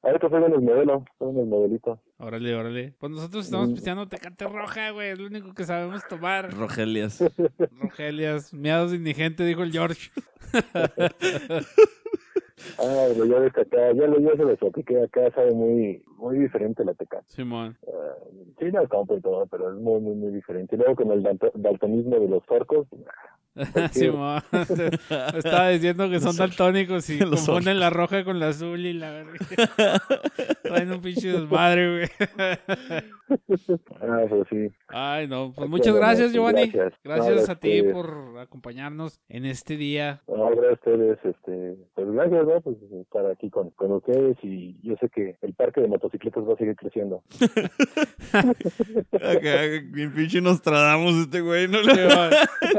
[0.02, 2.00] Ahorita soy en el modelo, soy en el modelito.
[2.18, 2.94] Órale, órale.
[2.98, 3.74] Pues nosotros estamos Mm.
[3.74, 5.10] pisteando Tecate Roja, güey.
[5.10, 6.52] Es lo único que sabemos tomar.
[6.52, 7.24] Rogelias.
[7.80, 10.10] Rogelias, miados indigente, dijo el George.
[12.78, 16.38] Ah, pero ya ves acá, ya, lo- ya se lo platiqué, acá sabe muy, muy
[16.38, 17.22] diferente la teca.
[17.26, 17.76] Simón.
[17.86, 18.14] Ah,
[18.58, 20.76] sí, la compro y todo, pero es muy, muy, muy diferente.
[20.76, 22.86] Y luego con el dalto- daltonismo de los orcos,
[23.92, 24.40] Simón.
[25.36, 29.24] Estaba diciendo que son daltónicos y Los confunden la roja con la azul y la.
[30.62, 32.08] Traen un pinche desmadre, güey.
[34.00, 34.68] ah, pues sí.
[34.88, 35.52] Ay, no.
[35.54, 36.68] Pues Aquí muchas gracias, sí, Giovanni.
[36.70, 37.00] gracias.
[37.04, 40.22] Gracias No, a ti por acompañarnos en este día.
[40.26, 44.94] No, gracias a ustedes, este, pues gracias, Pues estar aquí con, con ustedes y yo
[45.00, 47.22] sé que el parque de motocicletas va a seguir creciendo.
[48.32, 51.78] Acá, bien pinche Nostradamus este güey, ¿no?
[51.82, 52.30] Simón.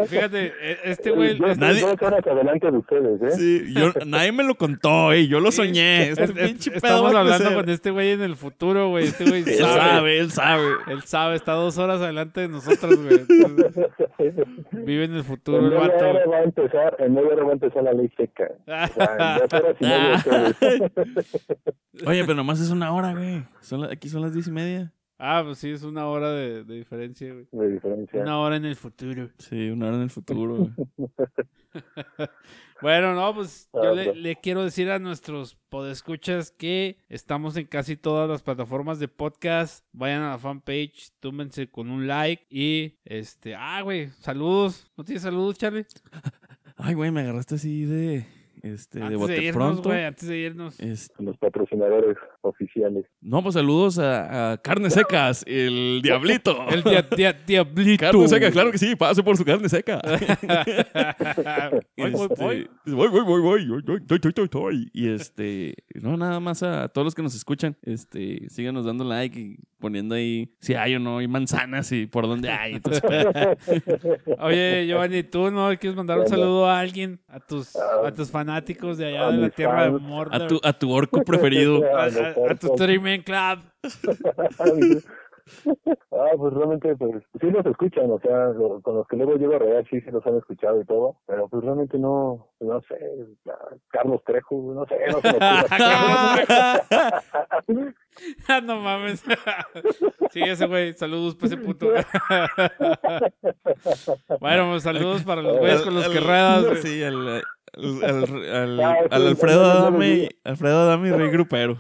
[0.08, 1.38] Fíjate, e- este güey.
[1.38, 3.32] yo, nadie- yo adelante de ustedes, ¿eh?
[3.32, 6.10] Sí, yo, nadie me lo contó, eh, yo lo soñé.
[6.10, 9.06] Este es- es- pinche pedo estamos hablando con este güey en el futuro, güey.
[9.06, 9.80] Este güey Él sabe.
[9.80, 10.68] sabe, él sabe.
[10.88, 13.22] Él sabe, está dos horas adelante de nosotros, güey.
[13.30, 13.90] Entonces,
[14.72, 16.10] vive en el futuro En el vato.
[16.10, 18.52] hora va a empezar, en media hora va a empezar la ley seca.
[18.76, 21.32] O sea, horas y media ustedes.
[22.06, 23.44] Oye, pero nomás es una hora, güey.
[23.62, 24.92] Son la- aquí son las diez y media.
[25.18, 27.48] Ah, pues sí, es una hora de, de diferencia, güey.
[27.52, 28.22] De diferencia.
[28.22, 29.30] Una hora en el futuro.
[29.38, 30.58] Sí, una hora en el futuro.
[30.58, 30.72] güey.
[32.82, 34.18] Bueno, no, pues yo Ah, le, pues.
[34.18, 39.86] le quiero decir a nuestros podescuchas que estamos en casi todas las plataformas de podcast.
[39.94, 44.92] Vayan a la fanpage, túmense con un like y este, ah, güey, saludos.
[44.98, 45.86] ¿No tienes saludos, Charlie?
[46.76, 48.26] Ay, güey, me agarraste así de
[48.66, 49.90] este, antes de Bote de irnos, Pronto.
[49.90, 50.80] Wey, antes de irnos.
[50.80, 51.24] Este...
[51.24, 53.06] Los patrocinadores oficiales.
[53.22, 56.68] No, pues saludos a, a Carne Secas, el Diablito.
[56.70, 58.06] el dia, dia, Diablito.
[58.06, 60.02] Carne Seca, claro que sí, pase por su carne seca.
[61.96, 67.06] Este, voy, voy, voy, voy, voy, voy, voy, Y este, no, nada más a todos
[67.06, 71.20] los que nos escuchan, este, síganos dando like y poniendo ahí si hay o no
[71.20, 72.82] hay manzanas y por dónde hay.
[74.40, 78.55] Oye, Giovanni, ¿tú no quieres mandar un saludo a alguien, a tus, a tus fanáticos?
[78.98, 79.92] De allá a de la tierra de.
[79.92, 80.44] Mordor.
[80.44, 81.82] a tu, a tu orco preferido.
[81.96, 83.60] a, a- a tu Streaming Club.
[86.12, 89.56] ah, pues realmente, pues sí los escuchan, o sea, lo- con los que luego llego
[89.56, 92.98] a regar sí, sí los han escuchado y todo, pero pues realmente no, no sé,
[93.90, 95.40] Carlos Trejo, no sé, no se me.
[98.48, 99.24] Ah, no mames.
[100.32, 100.94] sí, ese güey.
[100.94, 101.88] Saludos para ese puto.
[104.40, 106.80] bueno, pues saludos para los güeyes con los que ruedas.
[106.82, 107.44] Sí, al, al,
[108.04, 110.30] al, al- Ah, al Alfredo Adame.
[110.44, 111.78] Alfredo Adame y Rey Grupero.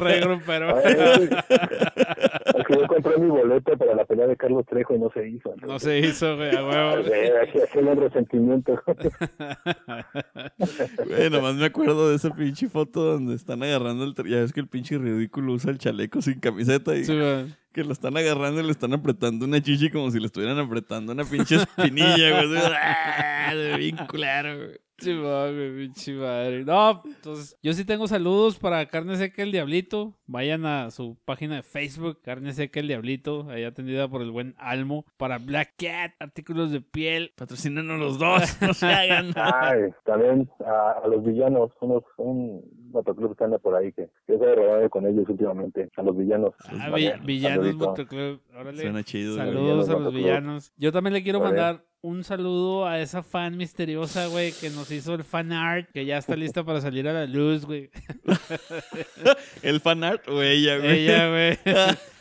[0.00, 0.78] Rey grupero.
[0.80, 5.28] Es que yo compré mi boleto para la pelea de Carlos Trejo y no se
[5.28, 5.54] hizo.
[5.62, 6.64] No se hizo, güey, a Ah,
[6.96, 7.08] huevo.
[7.42, 8.82] aquí aquí el resentimiento.
[11.06, 14.14] Güey, nomás me acuerdo de esa pinche foto donde están agarrando el...
[14.28, 17.12] Ya ves que el pinche ridículo usa el chaleco sin camiseta y Sí,
[17.72, 21.12] que lo están agarrando y le están apretando una chichi como si le estuvieran apretando
[21.12, 22.60] una pinche espinilla, güey.
[22.82, 23.54] ¡ah!
[23.54, 24.80] De bien culero, güey.
[25.04, 26.64] Pinche madre.
[26.64, 30.14] No, entonces, yo sí tengo saludos para Carne Seca El Diablito.
[30.26, 34.54] Vayan a su página de Facebook, Carne Seca El Diablito, ahí atendida por el buen
[34.58, 35.04] Almo.
[35.16, 37.32] Para Black Cat, artículos de piel.
[37.36, 39.32] Patrocínanos los dos, no se hagan.
[39.36, 44.34] Ay, también a, a los villanos, unos, un motoclub que anda por ahí que yo
[44.34, 46.54] he rodado con ellos últimamente, a los villanos.
[46.78, 47.74] Ah, vi- villanos.
[47.74, 48.40] Motoclub.
[48.54, 48.82] Órale.
[48.82, 49.36] Suena chido.
[49.36, 50.22] Saludos Villanos a los Motoclub.
[50.22, 50.72] villanos.
[50.76, 55.14] Yo también le quiero mandar un saludo a esa fan misteriosa, güey, que nos hizo
[55.14, 57.90] el fan art, que ya está lista para salir a la luz, güey.
[59.62, 61.06] ¿El fanart o ella, güey?
[61.06, 61.58] Ella, güey.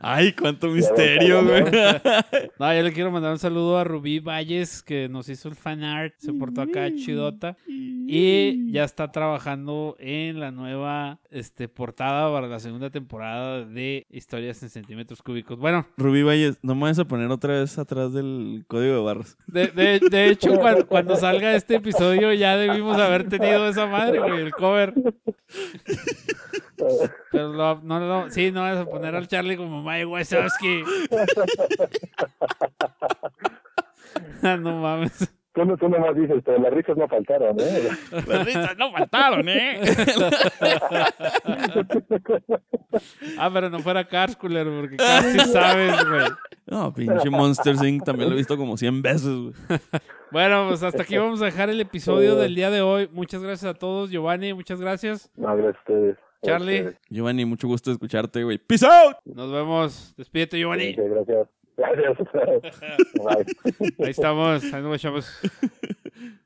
[0.00, 1.64] Ay, cuánto misterio, güey.
[2.58, 5.82] No, yo le quiero mandar un saludo a Rubí Valles, que nos hizo el fan
[5.84, 7.56] art, se portó acá chidota.
[8.08, 14.62] Y ya está trabajando en la nueva este, portada para la segunda temporada de Historias
[14.62, 15.58] en Centímetros Cúbicos.
[15.58, 19.36] Bueno, Rubí Valles, no me vayas a poner otra vez atrás del código de barras.
[19.48, 24.20] de, de- de hecho, cuando, cuando salga este episodio ya debimos haber tenido esa madre,
[24.20, 24.94] güey, el cover.
[27.32, 30.82] Pero lo- no, no, sí, no vas a poner al Charlie como Mike Wazowski.
[34.42, 35.32] Ah, no mames.
[35.54, 37.88] Tú, no- tú nomás dices, pero las risas no faltaron, ¿eh?
[38.26, 39.80] Las risas no faltaron, ¿eh?
[43.38, 46.24] Ah, pero no fuera Cars, culero, porque Cars sí sabes, güey.
[46.66, 48.04] No, pinche Monster Inc.
[48.04, 49.52] también lo he visto como 100 veces, güey.
[50.32, 53.08] Bueno, pues hasta aquí vamos a dejar el episodio del día de hoy.
[53.12, 54.10] Muchas gracias a todos.
[54.10, 55.30] Giovanni, muchas gracias.
[55.36, 56.16] No, gracias a ustedes.
[56.44, 56.82] Charlie.
[56.82, 57.02] Gracias.
[57.10, 58.58] Giovanni, mucho gusto escucharte, güey.
[58.58, 59.16] ¡Peace out!
[59.24, 60.14] Nos vemos.
[60.16, 60.94] Despídete, Giovanni.
[60.94, 61.48] Gracias.
[61.76, 62.18] Gracias.
[63.14, 63.94] Bye.
[64.04, 64.64] Ahí estamos.
[64.72, 65.40] Ahí nos vemos.